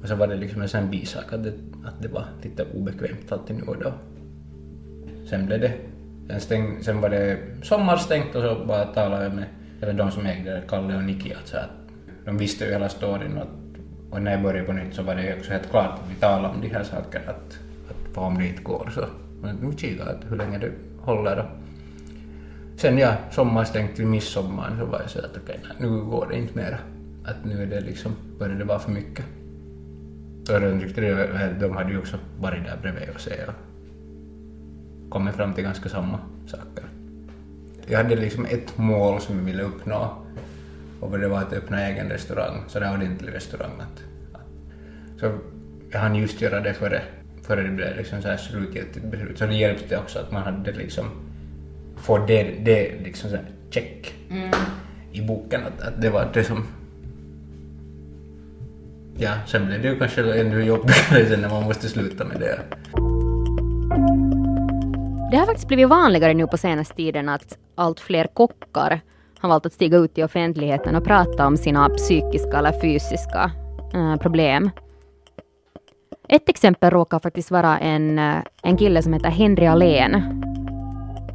Och 0.02 0.08
så 0.08 0.16
var 0.16 0.28
det 0.28 0.36
liksom 0.36 0.62
en 0.62 0.70
sån 0.70 0.90
bisak 0.90 1.34
att 1.34 1.44
det, 1.44 1.54
att 1.86 2.02
det 2.02 2.08
var 2.08 2.26
lite 2.44 2.66
obekvämt 2.74 3.32
alltid 3.32 3.56
nu 3.56 3.64
och 3.64 3.78
då. 3.84 3.94
Sen 5.30 5.46
blev 5.46 5.62
det, 5.62 5.74
sen, 6.28 6.42
stäng, 6.42 6.84
sen 6.84 7.02
var 7.02 7.10
det 7.10 7.38
sommarstängt 7.64 8.36
och 8.36 8.42
så 8.42 8.66
bara 8.66 8.86
talade 8.86 9.24
jag 9.24 9.34
med, 9.34 9.46
eller 9.82 9.94
de 9.94 10.12
som 10.12 10.26
ägde 10.26 10.52
det, 10.52 10.62
Kalle 10.68 10.96
och 10.96 11.04
Niki, 11.04 11.34
att, 11.34 11.48
så 11.48 11.58
att 11.58 11.70
de 12.26 12.38
visste 12.38 12.66
ju 12.66 12.72
hela 12.72 12.90
storyn 12.90 13.38
och, 13.38 13.42
att, 13.42 13.50
och 14.12 14.22
när 14.22 14.32
jag 14.32 14.42
började 14.42 14.68
på 14.68 14.74
nytt 14.74 14.96
så 14.96 15.04
var 15.04 15.16
det 15.16 15.38
också 15.38 15.52
helt 15.52 15.70
klart 15.70 16.00
att 16.00 16.12
vi 16.12 16.16
talade 16.16 16.54
om 16.54 16.62
de 16.62 16.68
här 16.68 16.84
sakerna, 16.84 17.26
att, 17.28 17.60
att 17.90 18.16
vad 18.16 18.26
om 18.26 18.38
det 18.38 18.48
inte 18.48 18.64
går 18.64 18.92
så, 18.96 19.06
men 19.42 19.56
nu 19.56 19.78
kikar 19.78 20.06
att 20.06 20.32
hur 20.32 20.38
länge 20.38 20.58
det 20.58 20.72
håller 21.02 21.36
då. 21.36 21.46
Sen 22.78 22.98
ja, 22.98 23.14
sommarstängt 23.32 23.96
till 23.96 24.06
midsommar 24.06 24.76
så 24.80 24.86
var 24.86 25.00
jag 25.00 25.10
så 25.10 25.20
att 25.20 25.38
okej, 25.44 25.60
nej, 25.64 25.72
nu 25.78 26.04
går 26.04 26.28
det 26.30 26.38
inte 26.38 26.58
mera. 26.58 26.78
Att 27.26 27.46
nu 27.46 27.64
är 27.64 27.66
det 27.66 27.82
liksom, 27.82 28.16
börjar 28.40 28.56
det 28.56 28.64
vara 28.64 28.80
för 28.80 28.92
mycket. 28.92 29.26
De 30.54 30.80
tyckte 30.80 31.02
det, 31.02 31.56
de 31.60 31.76
hade 31.76 31.92
ju 31.92 31.98
också 31.98 32.18
varit 32.40 32.64
där 32.64 32.78
bredvid 32.82 33.10
och 33.16 33.22
se 33.22 33.34
och 33.48 33.54
kommit 35.10 35.36
fram 35.36 35.54
till 35.54 35.64
ganska 35.64 35.90
samma 35.90 36.20
saker. 36.48 36.84
Jag 37.88 37.98
hade 37.98 38.16
liksom 38.16 38.46
ett 38.46 38.78
mål 38.78 39.22
som 39.22 39.38
jag 39.38 39.46
ville 39.46 39.64
uppnå 39.64 40.16
och 41.00 41.20
det 41.20 41.28
var 41.28 41.40
att 41.40 41.54
öppna 41.54 41.88
egen 41.88 42.10
restaurang, 42.10 42.64
så 42.68 42.80
där 42.80 42.94
ordentlig 42.94 43.34
restaurang. 43.34 43.72
Så 45.20 45.32
jag 45.92 46.00
hann 46.00 46.16
just 46.16 46.42
göra 46.42 46.60
det 46.60 46.74
före, 46.74 47.02
före 47.44 47.64
det 47.64 47.70
blev 47.70 47.98
liksom 47.98 48.22
så 48.22 48.28
här 48.28 48.38
slutgiltigt 48.38 49.06
beslut. 49.06 49.38
Så 49.38 49.46
det 49.46 49.56
hjälpte 49.56 49.98
också 49.98 50.20
att 50.20 50.32
man 50.32 50.44
hade 50.44 50.72
liksom, 50.72 51.06
få 51.98 52.18
det, 52.18 52.44
det 52.44 53.00
liksom 53.04 53.30
så 53.30 53.38
check 53.70 54.16
i 55.12 55.22
boken, 55.22 55.62
att, 55.64 55.82
att 55.82 56.02
det 56.02 56.10
var 56.10 56.30
det 56.34 56.44
som 56.44 56.68
Ja, 59.22 59.32
sen 59.46 59.68
blev 59.68 59.82
det 59.82 59.88
ju 59.88 60.00
kanske 60.00 60.40
ännu 60.40 60.64
jobbigare 60.64 61.26
sen 61.30 61.42
när 61.42 61.50
man 61.50 61.64
måste 61.64 61.90
sluta 61.90 62.26
med 62.26 62.40
det. 62.40 62.60
Det 65.32 65.38
har 65.38 65.46
faktiskt 65.46 65.68
blivit 65.68 65.88
vanligare 65.88 66.34
nu 66.34 66.48
på 66.48 66.58
senaste 66.58 66.96
tiden 66.96 67.30
att 67.30 67.58
allt 67.76 68.00
fler 68.00 68.28
kockar 68.34 69.02
har 69.40 69.50
valt 69.50 69.66
att 69.66 69.74
stiga 69.74 69.98
ut 69.98 70.18
i 70.18 70.24
offentligheten 70.24 70.96
och 70.96 71.04
prata 71.04 71.48
om 71.48 71.58
sina 71.58 71.90
psykiska 71.90 72.58
eller 72.58 72.82
fysiska 72.82 73.52
eh, 73.94 74.16
problem. 74.16 74.70
Ett 76.30 76.50
exempel 76.50 76.92
råkar 76.92 77.20
faktiskt 77.20 77.52
vara 77.52 77.80
en, 77.80 78.20
eh, 78.20 78.36
en 78.64 78.78
kille 78.78 79.02
som 79.02 79.14
heter 79.14 79.30
Henry 79.30 79.66
Alén. 79.66 80.44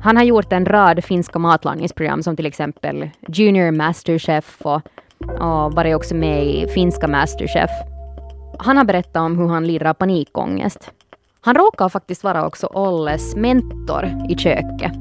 Han 0.02 0.16
har 0.16 0.24
gjort 0.24 0.52
en 0.52 0.66
rad 0.66 1.04
finska 1.04 1.38
matlagningsprogram 1.38 2.22
som 2.22 2.36
till 2.36 2.46
exempel 2.46 3.10
Junior 3.28 3.70
Masterchef 3.70 4.56
och, 4.62 4.80
och 5.28 5.72
varit 5.72 5.96
också 5.96 6.14
med 6.14 6.46
i 6.46 6.68
finska 6.68 7.08
Masterchef. 7.08 7.70
Han 8.58 8.76
har 8.76 8.84
berättat 8.84 9.16
om 9.16 9.38
hur 9.38 9.48
han 9.48 9.66
lider 9.66 9.86
av 9.86 9.94
panikångest. 9.94 10.90
Han 11.40 11.54
råkar 11.54 11.88
faktiskt 11.88 12.24
vara 12.24 12.46
också 12.46 12.66
Olles 12.66 13.36
mentor 13.36 14.26
i 14.28 14.34
köket. 14.34 14.92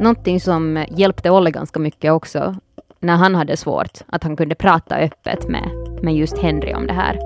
Någonting 0.00 0.40
som 0.40 0.84
hjälpte 0.88 1.30
Olle 1.30 1.50
ganska 1.50 1.80
mycket 1.80 2.12
också 2.12 2.54
när 3.00 3.16
han 3.16 3.34
hade 3.34 3.56
svårt, 3.56 3.98
att 4.06 4.22
han 4.22 4.36
kunde 4.36 4.54
prata 4.54 4.96
öppet 4.96 5.48
med, 5.48 5.70
med 6.02 6.14
just 6.14 6.38
Henry 6.38 6.74
om 6.74 6.86
det 6.86 6.92
här. 6.92 7.18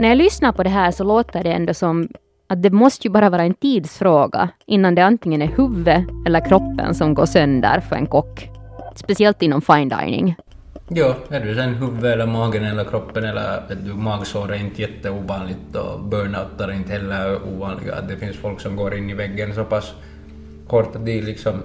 När 0.00 0.08
jag 0.08 0.18
lyssnar 0.18 0.52
på 0.52 0.62
det 0.62 0.70
här 0.70 0.90
så 0.90 1.04
låter 1.04 1.44
det 1.44 1.52
ändå 1.52 1.74
som 1.74 2.08
att 2.48 2.62
det 2.62 2.70
måste 2.70 3.06
ju 3.06 3.12
bara 3.12 3.30
vara 3.30 3.42
en 3.42 3.54
tidsfråga 3.54 4.48
innan 4.66 4.94
det 4.94 5.04
antingen 5.04 5.42
är 5.42 5.46
huvudet 5.46 6.04
eller 6.26 6.48
kroppen 6.48 6.94
som 6.94 7.14
går 7.14 7.26
sönder 7.26 7.80
för 7.80 7.96
en 7.96 8.06
kock. 8.06 8.48
Speciellt 8.94 9.42
inom 9.42 9.60
fine 9.60 9.88
dining. 9.88 10.36
Jo, 10.90 11.14
är 11.28 11.40
du 11.40 11.54
sen 11.54 11.74
huvudet 11.74 12.04
eller 12.04 12.26
magen 12.26 12.64
eller 12.64 12.84
kroppen 12.84 13.24
eller 13.24 13.62
du, 13.84 13.94
magsår 13.94 14.52
är 14.52 14.56
inte 14.56 14.82
jätteovanligt 14.82 15.76
och 15.76 16.00
burnout 16.00 16.60
är 16.60 16.72
inte 16.72 16.92
heller 16.92 17.48
ovanliga. 17.48 17.94
Att 17.94 18.08
det 18.08 18.16
finns 18.16 18.36
folk 18.36 18.60
som 18.60 18.76
går 18.76 18.94
in 18.94 19.10
i 19.10 19.14
väggen 19.14 19.54
så 19.54 19.64
pass 19.64 19.94
kort 20.68 20.96
att 20.96 21.06
de 21.06 21.20
liksom 21.20 21.62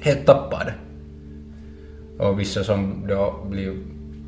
helt 0.00 0.26
tappar 0.26 0.64
det. 0.64 0.74
Och 2.24 2.40
vissa 2.40 2.64
som 2.64 3.06
då 3.08 3.46
blir, 3.50 3.76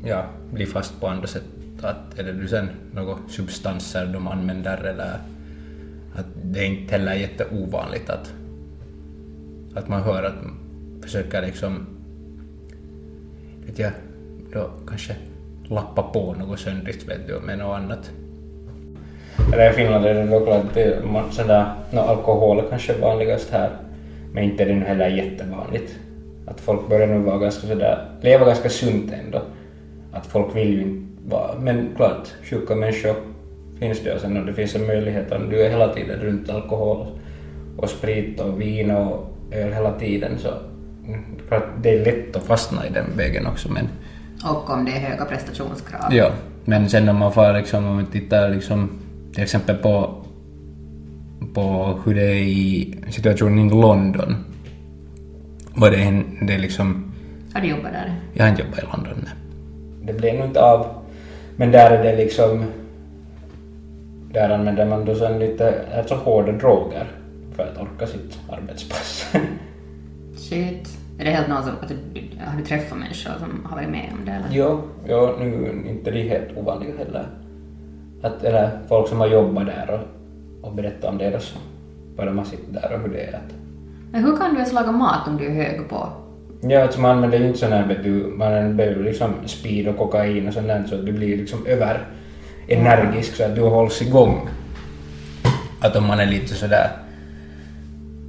ja, 0.05 0.25
blir 0.51 0.65
fast 0.65 1.01
på 1.01 1.07
andra 1.07 1.27
sätt. 1.27 1.43
Att 1.81 2.19
är 2.19 2.23
det 2.23 2.33
du 2.33 2.47
sen 2.47 2.69
några 2.93 3.17
substanser 3.29 4.05
de 4.05 4.27
använder 4.27 4.83
eller 4.83 5.19
att 6.15 6.25
det 6.43 6.59
är 6.59 6.65
inte 6.65 6.91
heller 6.91 7.13
jätteovanligt 7.13 8.09
att, 8.09 8.33
att 9.75 9.87
man 9.87 10.01
hör 10.01 10.23
att 10.23 10.43
man 10.43 10.53
försöker 11.01 11.41
liksom 11.41 11.87
vet 13.71 13.79
jag, 13.79 13.91
då 14.53 14.69
kanske 14.87 15.15
lappa 15.63 16.03
på 16.03 16.33
något 16.33 16.59
söndrigt 16.59 17.09
vet 17.09 17.27
du, 17.27 17.39
med 17.39 17.57
något 17.57 17.77
annat. 17.77 18.11
Eller 19.53 19.71
i 19.71 19.73
Finland 19.73 20.05
är 20.05 20.13
det 20.13 20.25
då 20.25 20.45
klart 20.45 20.73
det, 20.73 20.99
no, 21.91 21.99
alkohol 21.99 22.59
är 22.59 22.69
kanske 22.69 22.93
vanligast 22.93 23.49
här, 23.51 23.69
men 24.33 24.43
inte 24.43 24.63
är 24.63 24.67
det 24.67 24.75
nu 24.75 24.85
heller 24.85 25.07
jättevanligt. 25.07 25.95
Att 26.47 26.59
folk 26.59 26.89
börjar 26.89 27.07
nu 27.07 27.17
vara 27.17 27.37
ganska 27.37 27.67
sådär, 27.67 28.05
leva 28.21 28.45
ganska 28.45 28.69
sunt 28.69 29.11
ändå. 29.11 29.41
Att 30.13 30.25
folk 30.25 30.55
vill 30.55 30.73
ju 30.73 30.81
inte 30.81 31.29
vara, 31.29 31.59
men 31.59 31.89
klart, 31.95 32.27
sjuka 32.43 32.75
människor 32.75 33.15
finns 33.79 34.03
det 34.03 34.13
och 34.13 34.21
sen 34.21 34.37
om 34.37 34.45
det 34.45 34.53
finns 34.53 34.75
en 34.75 34.87
möjlighet 34.87 35.31
om 35.31 35.49
du 35.49 35.61
är 35.61 35.69
hela 35.69 35.93
tiden 35.93 36.19
runt 36.19 36.49
alkohol 36.49 37.07
och 37.77 37.89
sprit 37.89 38.39
och 38.39 38.61
vin 38.61 38.91
och 38.91 39.27
öl 39.51 39.73
hela 39.73 39.91
tiden 39.99 40.39
så 40.39 40.49
för 41.51 41.57
att 41.57 41.83
det 41.83 41.89
är 41.89 42.05
lätt 42.05 42.35
att 42.35 42.43
fastna 42.43 42.87
i 42.87 42.89
den 42.89 43.05
vägen 43.17 43.47
också. 43.47 43.71
Men, 43.71 43.89
och 44.43 44.69
om 44.69 44.85
det 44.85 44.91
är 44.91 44.99
höga 44.99 45.25
prestationskrav. 45.25 46.13
Ja, 46.13 46.31
men 46.65 46.89
sen 46.89 47.09
om 47.09 47.17
man 47.17 47.33
får 47.33 47.53
liksom, 47.53 47.85
om 47.85 47.95
man 47.95 48.05
tittar 48.05 48.49
liksom, 48.49 48.89
till 49.33 49.43
exempel 49.43 49.75
på, 49.75 50.23
på 51.53 51.99
hur 52.05 52.15
det 52.15 52.21
är 52.21 52.35
i 52.35 52.95
situationen 53.09 53.67
i 53.67 53.69
London. 53.69 54.35
Var 55.75 55.91
det, 55.91 55.97
en, 55.97 56.47
det 56.47 56.53
är 56.53 56.59
liksom... 56.59 57.13
Har 57.53 57.61
du 57.61 57.67
jobbat 57.67 57.91
där? 57.91 58.15
Jag 58.33 58.43
har 58.43 58.49
inte 58.49 58.61
jobbat 58.61 58.79
i 58.79 58.85
London, 58.93 59.13
nej. 59.23 59.33
Det 60.03 60.13
blev 60.13 60.35
nog 60.35 60.45
inte 60.45 60.61
av. 60.61 60.87
Men 61.55 61.71
där 61.71 61.91
är 61.91 62.03
det 62.03 62.17
liksom... 62.17 62.65
Där 64.33 64.49
använder 64.49 64.85
man 64.85 65.05
då 65.05 65.15
sen 65.15 65.39
lite 65.39 65.85
alltså 65.97 66.15
hårda 66.15 66.51
droger 66.51 67.07
för 67.55 67.63
att 67.63 67.77
orka 67.77 68.07
sitt 68.07 68.39
arbetspass. 68.49 69.33
Shit. 70.37 71.00
Är 71.21 71.25
det 71.25 71.31
helt 71.31 71.47
någon 71.47 71.63
som, 71.63 71.73
att 71.81 71.91
har 72.45 72.57
du 72.57 72.63
träffat 72.63 72.97
människor 72.97 73.31
som 73.39 73.65
har 73.65 73.75
varit 73.75 73.89
med 73.89 74.09
om 74.19 74.25
det 74.25 74.31
eller? 74.31 74.47
Jo, 74.51 74.81
jo 75.07 75.35
nu 75.39 75.65
är 75.65 75.89
inte 75.89 76.11
det 76.11 76.21
helt 76.21 76.57
ovanligt 76.57 76.97
heller. 76.97 77.27
Att, 78.21 78.43
eller 78.43 78.69
folk 78.87 79.07
som 79.07 79.19
har 79.19 79.27
jobbat 79.27 79.65
där 79.65 79.89
och, 79.89 80.67
och 80.67 80.75
berättat 80.75 81.09
om 81.09 81.17
det 81.17 81.39
så 81.39 81.57
bara 82.17 82.33
man 82.33 82.45
sitter 82.45 82.73
där 82.73 82.93
och 82.93 82.99
hur 82.99 83.07
det 83.07 83.21
är. 83.21 83.33
Att... 83.33 83.53
Men 84.11 84.23
hur 84.23 84.37
kan 84.37 84.49
du 84.49 84.55
ens 84.55 84.73
laga 84.73 84.91
mat 84.91 85.27
om 85.27 85.37
du 85.37 85.45
är 85.45 85.53
hög 85.53 85.89
på? 85.89 86.09
Ja, 86.61 86.81
alltså 86.81 87.01
man 87.01 87.11
använder 87.11 87.39
ju 87.39 87.47
inte 87.47 87.59
sån 87.59 87.71
här, 87.71 87.87
vet 87.87 88.03
du, 88.03 88.33
man 88.37 88.77
behöver 88.77 89.03
liksom 89.03 89.33
speed 89.45 89.87
och 89.87 89.97
kokain 89.97 90.47
och 90.47 90.53
sånt 90.53 90.67
där 90.67 90.83
så 90.89 90.95
att 90.95 91.05
du 91.05 91.11
blir 91.11 91.37
liksom 91.37 91.65
över 91.65 92.07
energisk 92.67 93.35
så 93.35 93.43
att 93.43 93.55
du 93.55 93.61
hålls 93.61 94.01
igång. 94.01 94.49
Att 95.81 95.95
om 95.95 96.07
man 96.07 96.19
är 96.19 96.25
lite 96.25 96.55
sådär 96.55 96.89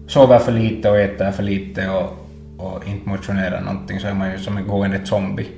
sover 0.07 0.39
för 0.39 0.53
lite 0.53 0.91
och 0.91 0.99
äter 0.99 1.31
för 1.31 1.43
lite 1.43 1.91
och 1.91 2.22
och 2.63 2.89
inte 2.89 3.09
motionerar 3.09 3.61
någonting 3.61 4.01
så 4.01 4.07
är 4.07 4.15
man 4.15 4.33
ju 4.33 4.39
som 4.39 4.57
en 4.57 4.67
gående 4.67 5.07
zombie. 5.07 5.49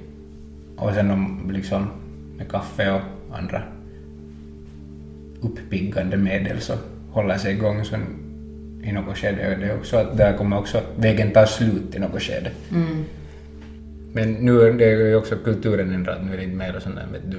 Och 0.76 0.94
sen 0.94 1.10
om 1.10 1.50
liksom 1.52 1.88
med 2.36 2.50
kaffe 2.50 2.92
och 2.92 3.00
andra 3.38 3.62
uppiggande 5.40 6.16
medel 6.16 6.60
så 6.60 6.74
håller 7.10 7.38
sig 7.38 7.52
igång 7.52 7.84
så 7.84 7.96
i 8.82 8.92
något 8.92 9.18
skede 9.18 9.42
är 9.42 9.56
det 9.56 9.74
också 9.74 9.96
att 9.96 10.16
där 10.16 10.36
kommer 10.36 10.58
också 10.58 10.82
vägen 10.96 11.30
ta 11.30 11.46
slut 11.46 11.94
i 11.94 11.98
något 11.98 12.22
skede. 12.22 12.50
Mm. 12.72 13.04
Men 14.12 14.32
nu 14.32 14.60
är 14.60 14.72
det 14.72 15.08
ju 15.08 15.16
också 15.16 15.36
kulturen 15.36 15.94
ändrad, 15.94 16.24
nu 16.26 16.32
är 16.32 16.36
det 16.36 16.44
inte 16.44 16.56
mer 16.56 16.80
sån 16.80 16.94
där 16.94 17.06
vet 17.12 17.30
du, 17.30 17.38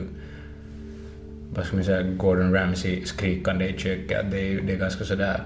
vad 1.55 1.65
ska 1.65 1.75
man 1.75 1.85
säga, 1.85 2.01
Gordon 2.01 2.53
Ramsay 2.53 3.05
skrikande 3.05 3.67
i 3.69 3.77
köket, 3.77 4.25
det 4.31 4.39
är, 4.39 4.61
det 4.61 4.73
är 4.73 4.77
ganska 4.77 5.03
sådär 5.03 5.41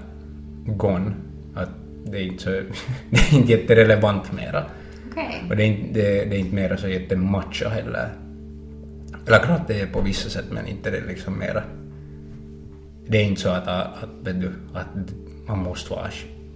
gone. 0.66 1.12
Att 1.54 1.68
det 2.10 2.18
är 2.18 2.22
inte, 2.22 2.42
så, 2.42 2.50
det 3.10 3.18
är 3.18 3.34
inte 3.34 3.52
jätterelevant 3.52 4.32
mera. 4.32 4.64
Okay. 5.10 5.48
Och 5.50 5.56
det 5.56 5.62
är, 5.62 5.66
inte, 5.66 6.00
det, 6.00 6.24
det 6.24 6.36
är 6.36 6.40
inte 6.40 6.54
mera 6.54 6.76
så 6.76 6.88
jättemacho 6.88 7.68
heller. 7.68 8.08
Eller 9.26 9.38
klart 9.38 9.68
det 9.68 9.80
är 9.80 9.86
på 9.86 10.00
vissa 10.00 10.28
sätt 10.28 10.44
men 10.50 10.66
inte 10.66 10.90
det 10.90 11.00
liksom 11.00 11.38
mera... 11.38 11.62
Det 13.06 13.18
är 13.18 13.24
inte 13.24 13.40
så 13.40 13.48
att, 13.48 13.68
att, 13.68 14.08
vet 14.22 14.40
du, 14.40 14.52
att 14.74 14.86
man 15.46 15.58
måste 15.58 15.92
vara 15.92 16.10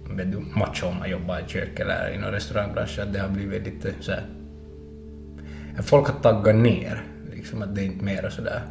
vet 0.09 0.31
du, 0.31 0.39
macho 0.59 0.87
om 0.87 0.97
man 0.97 1.09
jobbar 1.09 1.39
i 1.39 1.43
kök 1.47 1.79
eller 1.79 2.13
i 2.13 2.17
någon 2.17 2.31
restaurangbransch. 2.31 2.99
Att 2.99 3.13
det 3.13 3.19
har 3.19 3.29
blivit 3.29 3.65
lite 3.65 3.93
så 3.99 4.11
här, 4.11 4.25
Folk 5.79 6.07
har 6.07 6.19
taggat 6.19 6.55
ner. 6.55 7.03
Liksom, 7.33 7.61
att 7.61 7.75
det 7.75 7.81
är 7.81 7.85
inte 7.85 8.05
mera 8.05 8.31
sådär... 8.31 8.61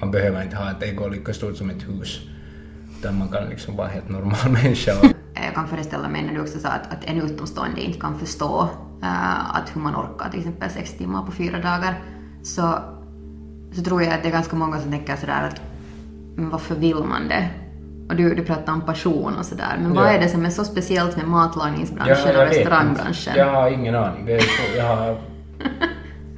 Man 0.00 0.10
behöver 0.10 0.42
inte 0.42 0.56
ha 0.56 0.70
ett 0.70 0.82
ego 0.82 1.08
lika 1.08 1.32
stort 1.32 1.56
som 1.56 1.70
ett 1.70 1.88
hus. 1.88 2.20
Utan 2.98 3.18
man 3.18 3.28
kan 3.28 3.48
liksom 3.48 3.76
vara 3.76 3.88
helt 3.88 4.08
normal 4.08 4.50
människa. 4.62 4.92
Jag 5.34 5.54
kan 5.54 5.68
föreställa 5.68 6.08
mig 6.08 6.22
när 6.22 6.34
du 6.34 6.40
också 6.40 6.58
sa 6.58 6.68
att, 6.68 6.92
att 6.92 7.04
en 7.04 7.22
utomstående 7.22 7.80
inte 7.80 8.00
kan 8.00 8.18
förstå 8.18 8.68
uh, 9.02 9.56
att 9.56 9.76
hur 9.76 9.80
man 9.80 9.96
orkar 9.96 10.30
till 10.30 10.38
exempel 10.38 10.70
sex 10.70 10.92
timmar 10.98 11.22
på 11.22 11.32
fyra 11.32 11.58
dagar 11.58 11.98
så, 12.42 12.78
så 13.72 13.82
tror 13.82 14.02
jag 14.02 14.14
att 14.14 14.22
det 14.22 14.28
är 14.28 14.32
ganska 14.32 14.56
många 14.56 14.80
som 14.80 14.90
tänker 14.90 15.16
sådär 15.16 15.48
att 15.48 15.60
men 16.36 16.50
varför 16.50 16.74
vill 16.74 16.96
man 16.96 17.28
det? 17.28 17.48
Och 18.08 18.16
du, 18.16 18.34
du 18.34 18.44
pratar 18.44 18.72
om 18.72 18.80
passion 18.80 19.36
och 19.38 19.44
sådär, 19.44 19.76
men 19.78 19.94
ja. 19.94 20.00
vad 20.00 20.14
är 20.14 20.20
det 20.20 20.28
som 20.28 20.44
är 20.44 20.50
så 20.50 20.64
speciellt 20.64 21.16
med 21.16 21.28
matlagningsbranschen 21.28 22.34
ja, 22.34 22.42
och 22.42 22.48
restaurangbranschen? 22.48 23.32
Jag 23.36 23.52
har 23.52 23.70
ingen 23.70 23.94
aning. 23.94 24.26
Det 24.26 24.34
är 24.34 24.40
så, 24.40 24.76
jag, 24.76 24.96
har, 24.96 25.18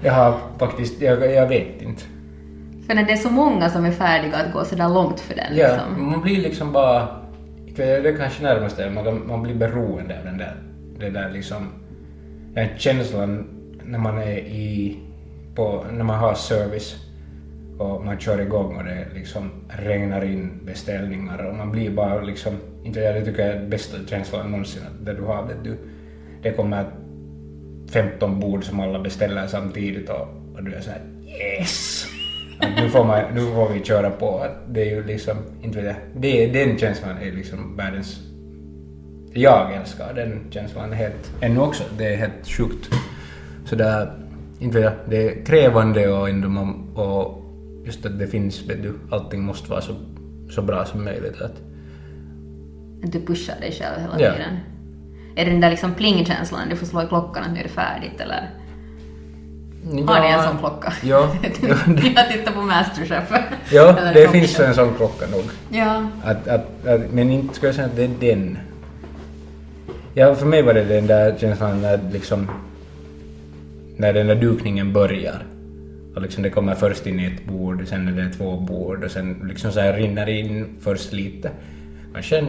jag 0.02 0.12
har 0.12 0.38
faktiskt, 0.58 1.00
jag, 1.00 1.32
jag 1.32 1.48
vet 1.48 1.82
inte. 1.82 2.02
För 2.88 2.94
när 2.94 3.04
det 3.04 3.12
är 3.12 3.16
så 3.16 3.30
många 3.30 3.70
som 3.70 3.84
är 3.84 3.90
färdiga 3.90 4.36
att 4.36 4.52
gå 4.52 4.64
sådär 4.64 4.88
långt 4.88 5.20
för 5.20 5.34
den. 5.34 5.56
Ja, 5.56 5.68
liksom. 5.68 6.10
man 6.10 6.20
blir 6.22 6.42
liksom 6.42 6.72
bara... 6.72 7.08
Det 7.76 7.84
är 7.84 8.16
kanske 8.16 8.42
närmast 8.42 8.76
det, 8.76 8.90
man, 8.90 9.26
man 9.26 9.42
blir 9.42 9.54
beroende 9.54 10.18
av 10.18 10.24
den 10.24 10.38
där, 10.38 10.56
det 10.98 11.10
där 11.10 11.30
liksom... 11.30 11.68
Den 12.54 12.68
känslan 12.78 13.48
när 13.84 13.98
man 13.98 14.18
är 14.18 14.38
i... 14.38 14.96
På, 15.54 15.84
när 15.92 16.04
man 16.04 16.18
har 16.18 16.34
service 16.34 16.96
och 17.78 18.04
man 18.04 18.18
kör 18.18 18.40
igång 18.40 18.76
och 18.76 18.84
det 18.84 19.06
liksom 19.14 19.50
regnar 19.68 20.24
in 20.24 20.60
beställningar 20.64 21.46
och 21.46 21.54
man 21.54 21.72
blir 21.72 21.90
bara 21.90 22.20
liksom... 22.20 22.52
Inte 22.84 23.00
jag, 23.00 23.14
det 23.14 23.24
tycker 23.24 23.46
jag 23.46 23.54
är 23.54 23.60
den 23.60 23.70
bästa 23.70 23.96
känslan 24.06 24.50
någonsin, 24.50 24.82
att 24.82 25.16
du 25.16 25.22
har, 25.22 25.48
det, 25.48 25.70
du, 25.70 25.78
det 26.42 26.52
kommer 26.52 26.84
15 27.90 28.40
bord 28.40 28.64
som 28.64 28.80
alla 28.80 28.98
beställer 28.98 29.46
samtidigt 29.46 30.10
och, 30.10 30.28
och 30.54 30.64
du 30.64 30.74
är 30.74 30.80
såhär 30.80 31.00
yes! 31.26 32.06
Nu, 32.60 32.88
får 32.88 33.04
man, 33.04 33.20
nu 33.34 33.40
får 33.40 33.68
vi 33.68 33.84
köra 33.84 34.10
på. 34.10 34.46
Det 34.68 34.80
är 34.80 34.96
ju 34.96 35.04
liksom, 35.04 35.36
inte 35.62 35.78
vet 35.80 35.86
jag, 35.86 36.22
det, 36.22 36.46
den 36.46 36.78
känslan 36.78 37.18
är 37.18 37.32
liksom 37.32 37.76
världens... 37.76 38.20
Jag 39.32 39.74
älskar 39.74 40.14
den 40.14 40.40
känslan 40.50 40.92
helt, 40.92 41.32
ännu 41.40 41.60
också. 41.60 41.84
Det 41.98 42.14
är 42.14 42.16
helt 42.16 42.48
sjukt. 42.48 42.90
Så 43.64 43.76
där, 43.76 44.12
inte 44.58 44.80
vet 44.80 44.84
jag, 44.84 45.10
det 45.10 45.28
är 45.28 45.44
krävande 45.44 46.08
och 46.08 46.28
ändå 46.28 46.48
man, 46.48 46.88
och 46.94 47.44
just 47.86 48.06
att 48.06 48.18
det 48.18 48.26
finns, 48.26 48.62
vet 48.68 48.82
du, 48.82 48.94
allting 49.10 49.42
måste 49.42 49.70
vara 49.70 49.80
så, 49.80 49.92
så 50.50 50.62
bra 50.62 50.84
som 50.84 51.04
möjligt. 51.04 51.40
Att, 51.40 51.62
du 53.02 53.20
pushar 53.20 53.60
dig 53.60 53.72
själv 53.72 54.00
hela 54.00 54.20
ja. 54.20 54.32
tiden. 54.32 54.56
Är 55.36 55.44
det 55.44 55.50
den 55.50 55.60
där 55.60 55.70
liksom 55.70 55.94
plingkänslan, 55.94 56.68
du 56.68 56.76
får 56.76 56.86
slå 56.86 57.02
i 57.02 57.06
klockan 57.06 57.44
att 57.44 57.52
nu 57.52 57.58
är 57.58 57.62
det 57.62 57.68
färdigt 57.68 58.20
eller? 58.20 58.50
Ja, 59.82 60.04
Har 60.06 60.20
ni 60.20 60.28
en 60.28 60.42
sån 60.42 60.58
klocka? 60.58 60.92
Ja. 61.02 61.36
jag 62.16 62.28
tittar 62.28 62.52
på 62.52 62.62
Masterchef. 62.62 63.32
ja, 63.72 63.96
det 64.14 64.28
finns 64.28 64.60
en 64.60 64.74
sån 64.74 64.94
klocka 64.94 65.26
nog. 65.26 65.44
Ja. 65.70 66.08
Att, 66.24 66.48
att, 66.48 66.86
att, 66.86 67.12
men 67.12 67.30
inte 67.30 67.54
skulle 67.54 67.68
jag 67.68 67.74
säga 67.74 67.86
att 67.86 67.96
det 67.96 68.04
är 68.04 68.34
den. 68.34 68.58
Ja, 70.14 70.34
för 70.34 70.46
mig 70.46 70.62
var 70.62 70.74
det 70.74 70.84
den 70.84 71.06
där 71.06 71.36
känslan 71.38 71.82
när 71.82 72.00
liksom 72.12 72.50
när 73.96 74.12
den 74.12 74.26
där 74.26 74.34
dukningen 74.34 74.92
börjar. 74.92 75.46
Och 76.14 76.22
liksom 76.22 76.42
det 76.42 76.50
kommer 76.50 76.74
först 76.74 77.06
in 77.06 77.20
ett 77.20 77.44
bord, 77.44 77.86
sen 77.86 78.08
är 78.08 78.12
det 78.12 78.30
två 78.30 78.56
bord 78.56 79.04
och 79.04 79.10
sen 79.10 79.44
liksom 79.48 79.72
så 79.72 79.80
här 79.80 79.92
rinner 79.92 80.28
in 80.28 80.66
först 80.80 81.12
lite. 81.12 81.50
Kanske 82.12 82.46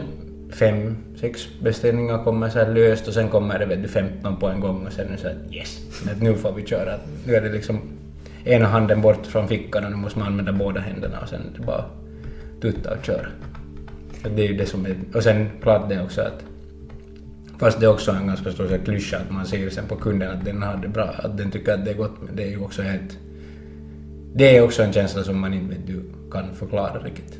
fem, 0.52 0.96
sex 1.20 1.48
beställningar 1.62 2.24
kommer 2.24 2.48
så 2.48 2.58
här 2.58 2.74
löst 2.74 3.08
och 3.08 3.14
sen 3.14 3.28
kommer 3.28 3.58
det 3.58 3.66
vet 3.66 3.82
du, 3.82 3.88
15 3.88 4.36
på 4.36 4.48
en 4.48 4.60
gång 4.60 4.86
och 4.86 4.92
sen 4.92 5.08
är 5.08 5.12
det 5.12 5.18
så 5.18 5.28
här 5.28 5.38
yes, 5.52 5.80
att 6.12 6.22
nu 6.22 6.34
får 6.34 6.52
vi 6.52 6.66
köra. 6.66 6.94
Nu 7.26 7.34
är 7.34 7.40
det 7.40 7.52
liksom 7.52 7.80
ena 8.44 8.66
handen 8.66 9.00
bort 9.00 9.26
från 9.26 9.48
fickan 9.48 9.84
och 9.84 9.90
nu 9.90 9.96
måste 9.96 10.18
man 10.18 10.28
använda 10.28 10.52
båda 10.52 10.80
händerna 10.80 11.18
och 11.20 11.28
sen 11.28 11.40
är 11.40 11.58
det 11.58 11.66
bara 11.66 11.84
tutta 12.60 12.90
och 12.90 13.04
köra. 13.04 13.26
Det 14.36 14.42
är 14.42 14.48
ju 14.48 14.56
det 14.56 14.66
som 14.66 14.86
är, 14.86 14.96
och 15.14 15.22
sen 15.22 15.50
klart 15.62 15.88
det 15.88 16.02
också 16.02 16.20
att 16.20 16.44
Fast 17.60 17.80
det 17.80 17.86
är 17.86 17.90
också 17.90 18.12
en 18.12 18.26
ganska 18.26 18.52
stor 18.52 18.84
klyscha 18.84 19.16
att 19.16 19.30
man 19.30 19.46
ser 19.46 19.70
sen 19.70 19.86
på 19.86 19.96
kunden 19.96 20.30
att 20.30 20.44
den 20.44 20.62
har 20.62 20.76
det 20.76 20.88
bra, 20.88 21.04
att 21.04 21.38
den 21.38 21.50
tycker 21.50 21.74
att 21.74 21.84
det 21.84 21.90
är 21.90 21.94
gott, 21.94 22.22
men 22.22 22.36
det 22.36 22.42
är 22.42 22.48
ju 22.48 22.60
också 22.60 22.82
helt... 22.82 23.18
Det 24.34 24.56
är 24.56 24.62
också 24.62 24.82
en 24.82 24.92
känsla 24.92 25.22
som 25.22 25.40
man 25.40 25.54
inte 25.54 25.74
vet, 25.74 25.86
du 25.86 26.02
kan 26.32 26.54
förklara 26.54 26.98
riktigt. 26.98 27.38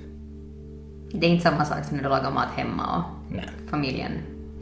Det 1.12 1.26
är 1.26 1.30
inte 1.30 1.42
samma 1.42 1.64
sak 1.64 1.84
som 1.84 1.96
när 1.96 2.04
du 2.04 2.10
lagar 2.10 2.30
mat 2.30 2.48
hemma 2.56 2.96
och 2.96 3.34
Nej. 3.36 3.48
familjen 3.70 4.12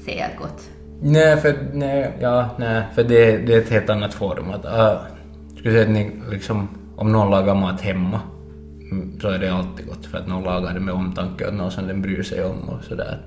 säger 0.05 0.39
gott. 0.39 0.71
Nej, 1.03 1.37
för, 1.37 1.57
nej, 1.73 2.13
ja, 2.21 2.49
nej, 2.59 2.83
för 2.95 3.05
det, 3.05 3.37
det 3.37 3.55
är 3.55 3.59
ett 3.59 3.71
helt 3.71 3.91
annat 3.91 4.15
forum. 4.15 4.51
Att, 4.51 4.65
uh, 4.65 5.01
skulle 5.59 5.73
säga 5.73 5.83
att 5.83 5.91
ni, 5.91 6.13
liksom, 6.31 6.69
om 6.97 7.13
någon 7.13 7.31
lagar 7.31 7.55
mat 7.55 7.81
hemma 7.81 8.21
mm, 8.91 9.21
så 9.21 9.29
är 9.29 9.39
det 9.39 9.53
alltid 9.53 9.87
gott 9.87 10.07
för 10.07 10.19
att 10.19 10.27
någon 10.27 10.43
lagar 10.43 10.75
det 10.75 10.81
med 10.81 10.95
omtanke 10.95 11.47
och 11.47 11.55
någon 11.55 11.71
som 11.71 11.87
den 11.87 12.03
bryr 12.03 12.23
sig 12.23 12.45
om 12.45 12.69
och 12.69 12.85
sådär. 12.85 13.19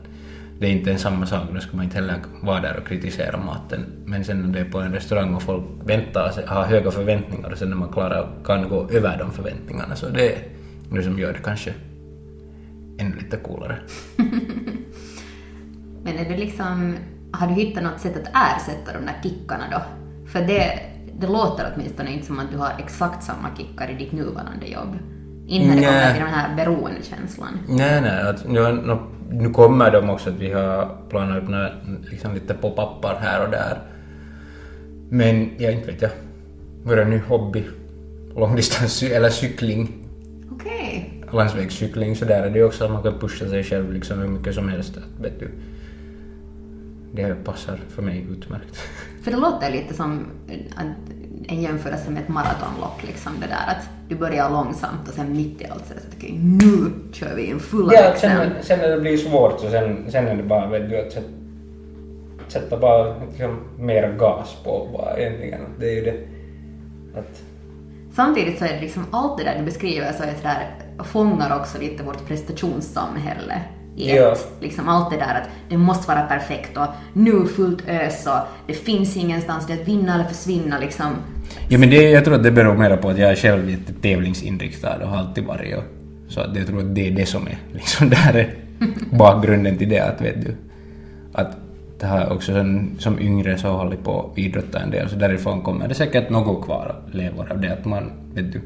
Det 0.60 0.68
är 0.68 0.72
inte 0.72 0.92
en 0.92 1.00
samma 1.00 1.26
sak, 1.26 1.42
då 1.54 1.60
ska 1.60 1.76
man 1.78 1.86
inte 1.86 1.96
heller 1.96 2.16
vara 2.42 2.62
där 2.62 2.78
och 2.78 2.88
kritisera 2.88 3.38
maten. 3.38 3.86
Men 4.06 4.26
sen 4.26 4.42
när 4.42 4.54
det 4.54 4.60
är 4.60 4.72
på 4.72 4.80
en 4.80 4.94
restaurang 4.94 5.36
och 5.36 5.42
folk 5.42 5.64
väntar 5.86 6.32
sig, 6.32 6.46
har 6.46 6.64
höga 6.64 6.92
förväntningar 6.92 7.52
och 7.52 7.58
sen 7.58 7.70
när 7.70 7.78
man 7.78 7.94
klarar, 7.94 8.28
kan 8.46 8.70
gå 8.70 8.90
över 8.92 9.18
de 9.18 9.32
förväntningarna 9.32 9.96
så 9.96 10.10
det 10.10 10.32
är 10.32 10.38
det 10.92 11.04
som 11.04 11.20
gör 11.20 11.34
det 11.34 11.40
kanske 11.44 11.74
ännu 13.02 13.16
lite 13.16 13.38
coolare. 13.38 13.78
Men 16.04 16.18
är 16.18 16.30
det 16.30 16.38
liksom, 16.38 16.96
har 17.32 17.48
du 17.48 17.54
hittat 17.54 17.84
något 17.84 18.00
sätt 18.00 18.18
att 18.18 18.28
ersätta 18.28 18.94
de 18.94 19.06
där 19.06 19.20
kickarna 19.24 19.64
då? 19.72 19.82
För 20.32 20.40
det, 20.42 20.80
det 21.20 21.28
låter 21.28 21.74
åtminstone 21.76 22.12
inte 22.14 22.26
som 22.26 22.40
att 22.40 22.52
du 22.52 22.58
har 22.58 22.72
exakt 22.80 23.24
samma 23.24 23.48
kickar 23.58 23.90
i 23.90 23.94
ditt 23.94 24.12
nuvarande 24.12 24.68
jobb. 24.68 24.98
Inte 25.48 25.68
när 25.68 25.76
det 25.76 25.88
kommer 25.88 26.14
till 26.14 26.24
den 26.24 26.34
här 26.34 26.56
beroendekänslan. 26.56 27.60
Nej, 27.68 28.02
nej. 28.02 28.22
Att, 28.22 28.48
nu, 28.48 28.72
nu, 28.72 28.98
nu 29.30 29.50
kommer 29.50 29.92
de 29.92 30.10
också 30.10 30.30
att 30.30 30.36
vi 30.36 30.52
har 30.52 30.98
planat 31.10 31.44
upp 31.44 31.50
några, 31.50 31.70
liksom 32.12 32.34
lite 32.34 32.54
pop-uppar 32.54 33.16
här 33.22 33.46
och 33.46 33.52
där. 33.52 33.80
Men 35.10 35.50
jag 35.58 35.74
inte 35.74 35.92
vet 35.92 36.02
jag. 36.02 36.12
Vår 36.84 37.06
ny 37.06 37.20
hobby. 37.20 37.64
Långdistans 38.36 39.04
eller 39.04 39.30
cykling. 39.30 40.08
Okej. 40.52 41.21
Landsvägscykling 41.34 42.16
så 42.16 42.26
där 42.26 42.44
är 42.44 42.50
det 42.50 42.58
ju 42.60 42.66
också 42.66 42.86
att 42.86 42.92
man 42.92 43.04
kan 43.04 43.20
pusha 43.20 43.50
sig 43.50 43.64
själv 43.64 43.94
liksom 43.94 44.20
hur 44.20 44.28
mycket 44.28 44.56
som 44.56 44.70
helst. 44.70 44.98
Att, 44.98 45.26
vet 45.26 45.40
du, 45.40 45.52
det 47.14 47.36
passar 47.44 47.80
för 47.90 48.02
mig 48.02 48.26
utmärkt. 48.32 48.76
För 49.24 49.32
det 49.32 49.38
låter 49.38 49.72
lite 49.72 49.94
som 49.94 50.26
att- 50.76 50.86
en 51.48 51.62
jämförelse 51.62 52.12
med 52.12 52.22
ett 52.24 52.28
maratonlopp, 52.30 53.04
liksom 53.08 53.32
det 53.42 53.48
där 53.48 53.72
att 53.74 53.90
du 54.10 54.16
börjar 54.16 54.50
långsamt 54.50 55.08
och 55.08 55.14
sen 55.14 55.32
mitt 55.38 55.62
i 55.62 55.66
allt 55.66 55.86
så 55.88 55.94
att 55.94 56.08
okej, 56.18 56.40
nu 56.42 56.92
kör 57.12 57.36
vi 57.36 57.44
in 57.46 57.60
fulla 57.60 57.94
Ja, 57.94 58.14
sen, 58.18 58.50
sen 58.62 58.80
när 58.80 58.90
det 58.90 59.00
blir 59.02 59.18
svårt 59.18 59.60
så 59.60 59.70
sen, 59.70 60.06
sen 60.12 60.28
är 60.28 60.36
det 60.36 60.44
bara 60.44 60.68
vet 60.68 60.90
du, 60.90 60.98
att 60.98 61.12
sätta, 61.12 61.28
sätta 62.48 62.78
bara 62.78 63.16
liksom, 63.30 63.60
mer 63.80 64.16
gas 64.20 64.58
på 64.64 64.90
bara 64.94 65.18
egentligen. 65.18 65.62
Det 65.80 65.86
är 65.90 65.96
ju 65.96 66.02
det. 66.02 66.18
Att, 67.20 67.42
Samtidigt 68.14 68.60
så 68.60 68.66
är 68.66 68.74
det 68.74 68.82
liksom 68.82 69.06
allt 69.12 69.38
det 69.38 69.44
där 69.44 69.60
du 69.60 69.66
beskriver 69.66 70.14
så 70.14 70.24
är 70.24 70.28
det 70.28 70.44
där 70.44 70.68
fångar 71.04 71.60
också 71.60 71.80
lite 71.80 72.04
vårt 72.04 72.28
prestationssamhälle 72.28 73.62
i 73.96 74.16
Ja. 74.16 74.32
ett. 74.32 74.52
Liksom 74.62 74.90
allt 74.90 75.12
det 75.12 75.18
där 75.18 75.36
att 75.42 75.50
det 75.70 75.78
måste 75.78 76.08
vara 76.08 76.22
perfekt 76.22 76.78
och 76.78 76.88
nu 77.14 77.46
fullt 77.46 77.88
ös 77.88 78.28
och 78.28 78.68
det 78.68 78.74
finns 78.74 79.18
ingenstans, 79.18 79.68
det 79.68 79.74
är 79.74 79.82
att 79.82 79.88
vinna 79.88 80.16
eller 80.16 80.24
försvinna 80.24 80.80
liksom. 80.80 81.06
Ja, 81.70 81.78
men 81.78 81.90
det, 81.90 82.10
jag 82.10 82.26
tror 82.26 82.36
att 82.36 82.44
det 82.44 82.52
beror 82.52 82.76
mer 82.78 82.98
på 82.98 83.10
att 83.10 83.18
jag 83.18 83.32
är 83.32 83.36
själv 83.36 83.66
lite 83.66 83.94
tävlingsinriktad 83.94 84.98
och 85.04 85.10
har 85.10 85.18
alltid 85.18 85.44
varit. 85.44 85.78
Och, 85.78 85.84
så 86.28 86.40
att 86.40 86.56
jag 86.56 86.68
tror 86.68 86.80
att 86.80 86.96
det 86.96 87.08
är 87.08 87.12
det 87.12 87.26
som 87.26 87.48
är 87.48 87.58
liksom 87.74 88.10
där 88.10 88.34
är 88.34 88.54
bakgrunden 89.12 89.78
till 89.78 89.90
det. 89.90 90.00
Att, 90.00 90.22
vet 90.22 90.42
du, 90.46 90.56
att 91.34 91.58
det 92.00 92.08
har 92.08 92.34
också 92.34 92.54
som, 92.54 92.92
som 93.00 93.20
yngre 93.20 93.58
så 93.58 93.68
hållit 93.68 94.04
på 94.04 94.30
att 94.32 94.38
idrotta 94.38 94.80
en 94.80 94.92
del 94.92 95.10
så 95.10 95.16
därifrån 95.16 95.62
kommer 95.62 95.88
det 95.88 95.94
säkert 95.94 96.30
något 96.30 96.66
kvar 96.66 96.96
leva 97.12 97.46
av 97.52 97.62
det 97.62 97.74
att 97.74 97.86
man 97.86 98.12
vet 98.34 98.54
du, 98.54 98.62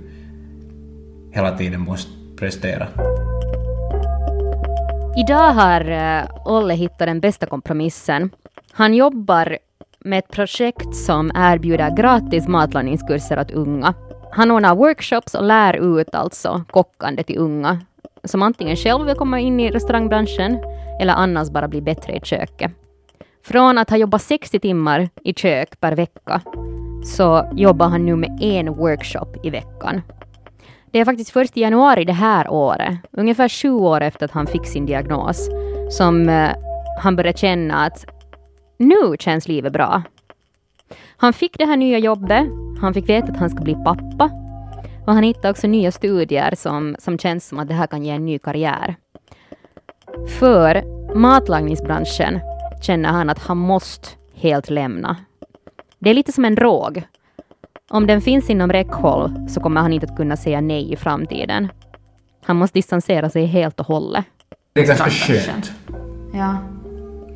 hela 1.32 1.58
tiden 1.58 1.82
måste 1.82 2.12
prestera. 2.38 2.88
Idag 5.18 5.52
har 5.52 5.92
eh, 5.92 6.26
Olle 6.46 6.74
hittat 6.74 7.08
den 7.08 7.20
bästa 7.20 7.46
kompromissen. 7.46 8.30
Han 8.72 8.94
jobbar 8.94 9.58
med 10.00 10.20
ett 10.20 10.32
projekt 10.32 10.96
som 10.96 11.32
erbjuder 11.36 11.96
gratis 11.98 12.48
matlagningskurser 12.48 13.40
åt 13.40 13.52
unga. 13.52 13.94
Han 14.32 14.52
ordnar 14.52 14.76
workshops 14.76 15.36
och 15.36 15.44
lär 15.44 16.00
ut 16.00 16.16
alltså 16.16 16.64
kockande 16.72 17.24
till 17.24 17.38
unga 17.38 17.80
som 18.28 18.42
antingen 18.42 18.76
själv 18.76 19.06
vill 19.06 19.16
komma 19.16 19.40
in 19.40 19.60
i 19.60 19.72
restaurangbranschen 19.72 20.60
eller 21.00 21.14
annars 21.14 21.50
bara 21.50 21.68
bli 21.68 21.82
bättre 21.82 22.14
i 22.14 22.20
köket. 22.24 22.72
Från 23.44 23.78
att 23.78 23.90
ha 23.90 23.98
jobbat 23.98 24.22
60 24.22 24.60
timmar 24.60 25.10
i 25.24 25.34
kök 25.34 25.80
per 25.80 25.96
vecka 25.96 26.42
så 27.04 27.52
jobbar 27.54 27.88
han 27.88 28.06
nu 28.06 28.16
med 28.16 28.40
en 28.42 28.74
workshop 28.74 29.28
i 29.44 29.50
veckan. 29.50 30.02
Det 30.96 31.00
är 31.00 31.06
faktiskt 31.06 31.30
först 31.30 31.58
i 31.58 31.62
januari 31.62 32.06
det 32.06 32.14
här 32.14 32.50
året, 32.50 32.98
ungefär 33.12 33.50
sju 33.50 33.72
år 33.72 34.02
efter 34.02 34.26
att 34.26 34.32
han 34.32 34.48
fick 34.48 34.66
sin 34.66 34.86
diagnos, 34.86 35.50
som 35.90 36.30
eh, 36.30 36.52
han 37.00 37.16
började 37.16 37.38
känna 37.38 37.86
att 37.86 38.06
nu 38.78 39.16
känns 39.20 39.48
livet 39.48 39.74
bra. 39.74 40.04
Han 41.18 41.34
fick 41.34 41.58
det 41.58 41.66
här 41.66 41.78
nya 41.78 41.98
jobbet, 41.98 42.48
han 42.82 42.94
fick 42.94 43.10
veta 43.10 43.28
att 43.28 43.38
han 43.38 43.50
ska 43.50 43.64
bli 43.64 43.74
pappa 43.74 44.32
och 45.06 45.14
han 45.14 45.24
hittade 45.24 45.50
också 45.50 45.68
nya 45.68 45.92
studier 45.92 46.56
som, 46.56 46.96
som 47.00 47.18
känns 47.18 47.48
som 47.48 47.60
att 47.60 47.68
det 47.68 47.74
här 47.74 47.88
kan 47.88 48.04
ge 48.04 48.12
en 48.12 48.26
ny 48.26 48.40
karriär. 48.40 48.96
För 50.40 50.84
matlagningsbranschen 51.16 52.40
känner 52.82 53.10
han 53.10 53.30
att 53.30 53.40
han 53.40 53.58
måste 53.58 54.08
helt 54.34 54.70
lämna. 54.70 55.18
Det 56.00 56.10
är 56.10 56.14
lite 56.14 56.32
som 56.32 56.46
en 56.46 56.56
drog. 56.56 57.04
Om 57.90 58.08
den 58.08 58.22
finns 58.22 58.50
inom 58.50 58.72
räckhåll 58.72 59.50
så 59.50 59.60
kommer 59.62 59.82
han 59.82 59.94
inte 59.94 60.08
att 60.08 60.18
kunna 60.18 60.38
säga 60.38 60.62
nej 60.62 60.94
i 60.94 60.96
framtiden. 60.96 61.68
Han 62.46 62.56
måste 62.56 62.78
distansera 62.78 63.30
sig 63.30 63.46
helt 63.46 63.80
och 63.80 63.88
hållet. 63.88 64.26
Det 64.74 64.82
är 64.82 64.88
ganska 64.88 65.10
skönt. 65.10 65.72
Ja. 66.34 66.58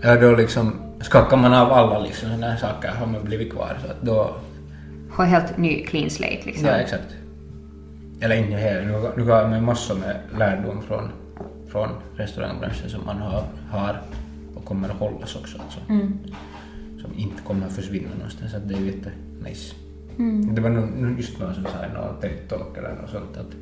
Ja, 0.01 0.15
då 0.15 0.35
liksom 0.35 0.73
skackar 1.01 1.37
man 1.37 1.53
av 1.53 1.71
alla 1.71 1.99
liksom 1.99 2.29
sådana 2.29 2.47
här 2.47 2.57
saker 2.57 2.89
har 2.89 3.05
man 3.05 3.23
blivit 3.23 3.53
kvar. 3.53 3.77
Så 3.85 3.91
att 3.91 4.01
då, 4.01 4.35
Få 5.15 5.23
helt 5.23 5.57
ny 5.57 5.83
clean 5.85 6.09
slate 6.09 6.41
liksom. 6.45 6.65
ja 6.67 6.73
exakt. 6.73 7.15
Eller 8.21 8.35
inte 8.35 8.57
helt, 8.57 8.87
nu, 8.87 9.23
nu 9.23 9.31
har 9.31 9.47
man 9.47 9.65
massor 9.65 9.95
med 9.95 10.15
lärdom 10.37 10.81
från, 10.81 11.11
från 11.71 11.89
restaurangbranschen 12.15 12.89
som 12.89 13.05
man 13.05 13.17
har, 13.17 13.43
har 13.71 14.01
och 14.55 14.65
kommer 14.65 14.89
att 14.89 14.95
hållas 14.95 15.35
också. 15.35 15.57
Alltså, 15.61 15.79
Som 17.01 17.13
inte 17.17 17.41
kommer 17.43 17.65
att 17.65 17.73
försvinna 17.73 18.09
någonstans. 18.15 18.51
Så 18.51 18.57
att 18.57 18.69
det 18.69 18.75
är 18.75 18.79
jätte 18.79 19.11
nice. 20.19 20.51
Det 20.51 20.61
var 20.61 20.69
nog 20.69 20.89
nog 20.97 21.17
just 21.17 21.39
någon 21.39 21.53
som 21.55 21.63
sa 21.63 21.69
någon 21.93 22.21
TED-talk 22.21 22.77
eller 22.77 22.95
något 23.01 23.09
sånt 23.09 23.37
att, 23.37 23.55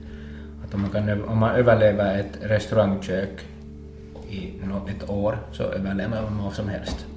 att 0.65 0.73
om, 0.73 0.81
man 0.81 0.89
kan, 0.89 1.23
om 1.23 1.37
man 1.37 1.55
överlever 1.55 2.19
ett 2.19 2.39
restaurangkök 2.41 3.45
i 4.29 4.53
ett 4.87 5.09
år 5.09 5.39
så 5.51 5.63
överlever 5.63 6.21
man 6.21 6.43
vad 6.43 6.53
som 6.53 6.69
helst. 6.69 7.05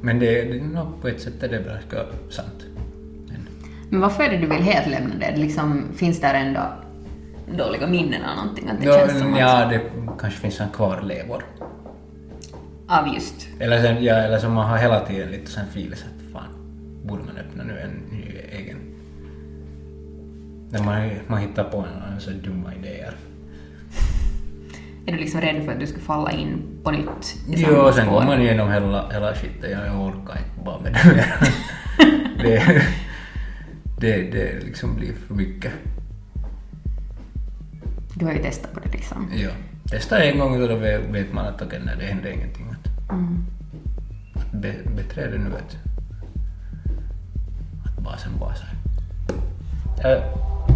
Men 0.00 0.18
det, 0.18 0.44
det 0.44 0.62
nå, 0.62 0.92
på 1.00 1.08
ett 1.08 1.20
sätt 1.20 1.42
är 1.42 1.48
det 1.48 1.58
ganska 1.58 1.96
sant. 2.30 2.66
Men, 3.28 3.48
Men 3.90 4.00
varför 4.00 4.22
är 4.24 4.30
det 4.30 4.36
du 4.36 4.46
vill 4.46 4.62
helt 4.62 4.86
lämna 4.86 5.14
det? 5.14 5.36
Liksom, 5.36 5.84
finns 5.96 6.20
där 6.20 6.34
ändå 6.34 6.60
dåliga 7.58 7.86
minnen 7.86 8.22
eller 8.22 8.36
någonting? 8.36 8.68
Att 8.68 8.80
det 8.80 8.86
ja, 8.86 8.98
känns 8.98 9.18
som 9.18 9.36
ja, 9.36 9.62
att... 9.62 9.70
det 9.70 9.80
kanske 10.18 10.40
finns 10.40 10.60
en 10.60 10.68
kvarlevor. 10.68 11.44
Av 12.88 13.08
just... 13.14 13.48
Eller, 13.60 13.82
sen, 13.82 14.04
ja, 14.04 14.14
eller 14.14 14.38
som 14.38 14.52
man 14.52 14.70
har 14.70 14.78
hela 14.78 15.00
tiden 15.00 15.30
lite 15.30 15.50
sen 15.50 15.66
filis 15.72 16.04
borde 17.04 17.22
man 17.22 17.36
öppna 17.36 17.64
nu 17.64 17.78
en 17.78 18.16
ny 18.16 18.38
egen... 18.52 18.78
När 20.70 20.84
man, 20.84 21.10
man 21.26 21.40
hittar 21.40 21.64
på 21.64 21.86
en 22.12 22.20
så 22.20 22.30
dumma 22.30 22.74
idéer. 22.74 23.14
Är 25.06 25.12
du 25.12 25.18
liksom 25.18 25.40
rädd 25.40 25.64
för 25.64 25.72
att 25.72 25.80
du 25.80 25.86
ska 25.86 25.98
falla 25.98 26.32
in 26.32 26.62
på 26.82 26.90
nytt? 26.90 27.36
i 27.48 27.64
Jo, 27.68 27.92
sen 27.92 28.08
går 28.08 28.24
man 28.24 28.40
igenom 28.40 28.70
hela, 28.70 29.10
hela 29.10 29.34
skiten. 29.34 29.70
Jag 29.70 30.00
orkar 30.00 30.38
inte 30.38 30.64
bara 30.64 30.80
med 30.80 30.92
det 30.92 31.14
mer. 31.14 31.52
det, 32.42 32.82
det, 34.00 34.30
det 34.32 34.64
liksom 34.64 34.96
blir 34.96 35.12
för 35.12 35.34
mycket. 35.34 35.72
Du 38.14 38.24
har 38.24 38.32
ju 38.32 38.42
testat 38.42 38.72
på 38.74 38.80
det 38.80 38.92
liksom. 38.92 39.30
Ja. 39.34 39.50
Testa 39.90 40.24
en 40.24 40.38
gång 40.38 40.58
så 40.58 40.66
då 40.66 40.76
vet 40.76 41.00
vet 41.10 41.32
man 41.32 41.46
att 41.46 41.62
okej, 41.62 41.80
nej, 41.84 41.94
det 41.98 42.06
händer 42.06 42.30
ingenting. 42.30 42.66
Att, 42.70 42.88
att 44.36 44.52
be, 44.52 44.74
beträda 44.96 45.38
nu 45.38 45.50
att, 45.54 45.60
att 45.60 45.76
basen 48.04 48.38
basar. 48.40 48.68
Äh, 50.04 50.22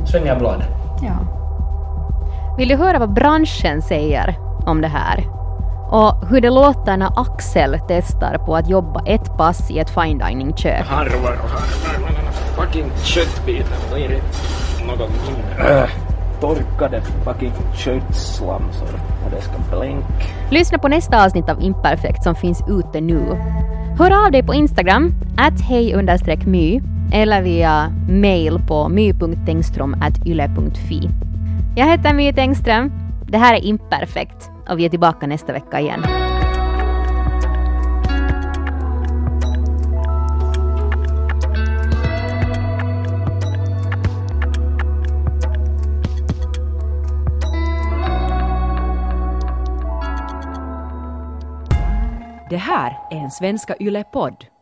Svenja 0.07 0.37
bladet. 0.37 0.69
Ja. 1.03 1.19
Vill 2.59 2.69
du 2.69 2.77
höra 2.77 2.99
vad 2.99 3.13
branschen 3.13 3.83
säger 3.83 4.37
om 4.67 4.81
det 4.81 4.89
här? 4.89 5.25
Och 5.91 6.29
hur 6.29 6.41
det 6.41 6.51
låter 6.51 6.97
när 6.97 7.21
Axel 7.21 7.79
testar 7.89 8.39
på 8.39 8.57
att 8.57 8.69
jobba 8.69 9.03
ett 9.07 9.37
pass 9.37 9.71
i 9.71 9.79
ett 9.79 9.91
fine 9.91 10.19
dining-kök. 10.19 10.87
harvar 10.87 11.33
och 11.43 11.49
harvar. 11.51 12.23
Fucking 12.57 12.91
köttbitar. 13.03 13.99
Är 13.99 14.09
det 14.09 14.23
något 14.87 15.11
mindre. 15.27 15.83
Äh. 15.83 15.91
torkade 16.41 17.01
fucking 17.01 17.53
köttslamsor 17.75 18.89
och 19.25 19.31
det 19.31 19.41
ska 19.41 19.77
blänk. 19.77 20.05
Lyssna 20.51 20.79
på 20.79 20.89
nästa 20.89 21.25
avsnitt 21.25 21.49
av 21.49 21.63
Imperfekt 21.63 22.23
som 22.23 22.35
finns 22.35 22.63
ute 22.69 23.01
nu. 23.01 23.21
Hör 23.99 24.25
av 24.25 24.33
dig 24.33 24.43
på 24.43 24.55
Instagram, 24.55 25.15
att 25.37 25.61
hej 25.61 26.03
my 26.47 26.81
eller 27.13 27.43
via 27.43 27.93
mail 28.09 28.61
på 28.69 28.89
my.tengström.yle.fi. 28.89 31.09
Jag 31.77 31.87
heter 31.87 32.15
My 32.15 32.33
Tengström. 32.33 32.93
Det 33.27 33.39
här 33.39 33.55
är 33.55 33.65
Imperfekt 33.65 34.51
och 34.69 34.79
vi 34.79 34.85
är 34.85 34.89
tillbaka 34.89 35.27
nästa 35.27 35.53
vecka 35.53 35.81
igen. 35.81 36.03
Det 52.51 52.57
här 52.57 52.99
är 53.11 53.17
en 53.17 53.31
Svenska 53.31 53.75
Yle-podd. 53.81 54.58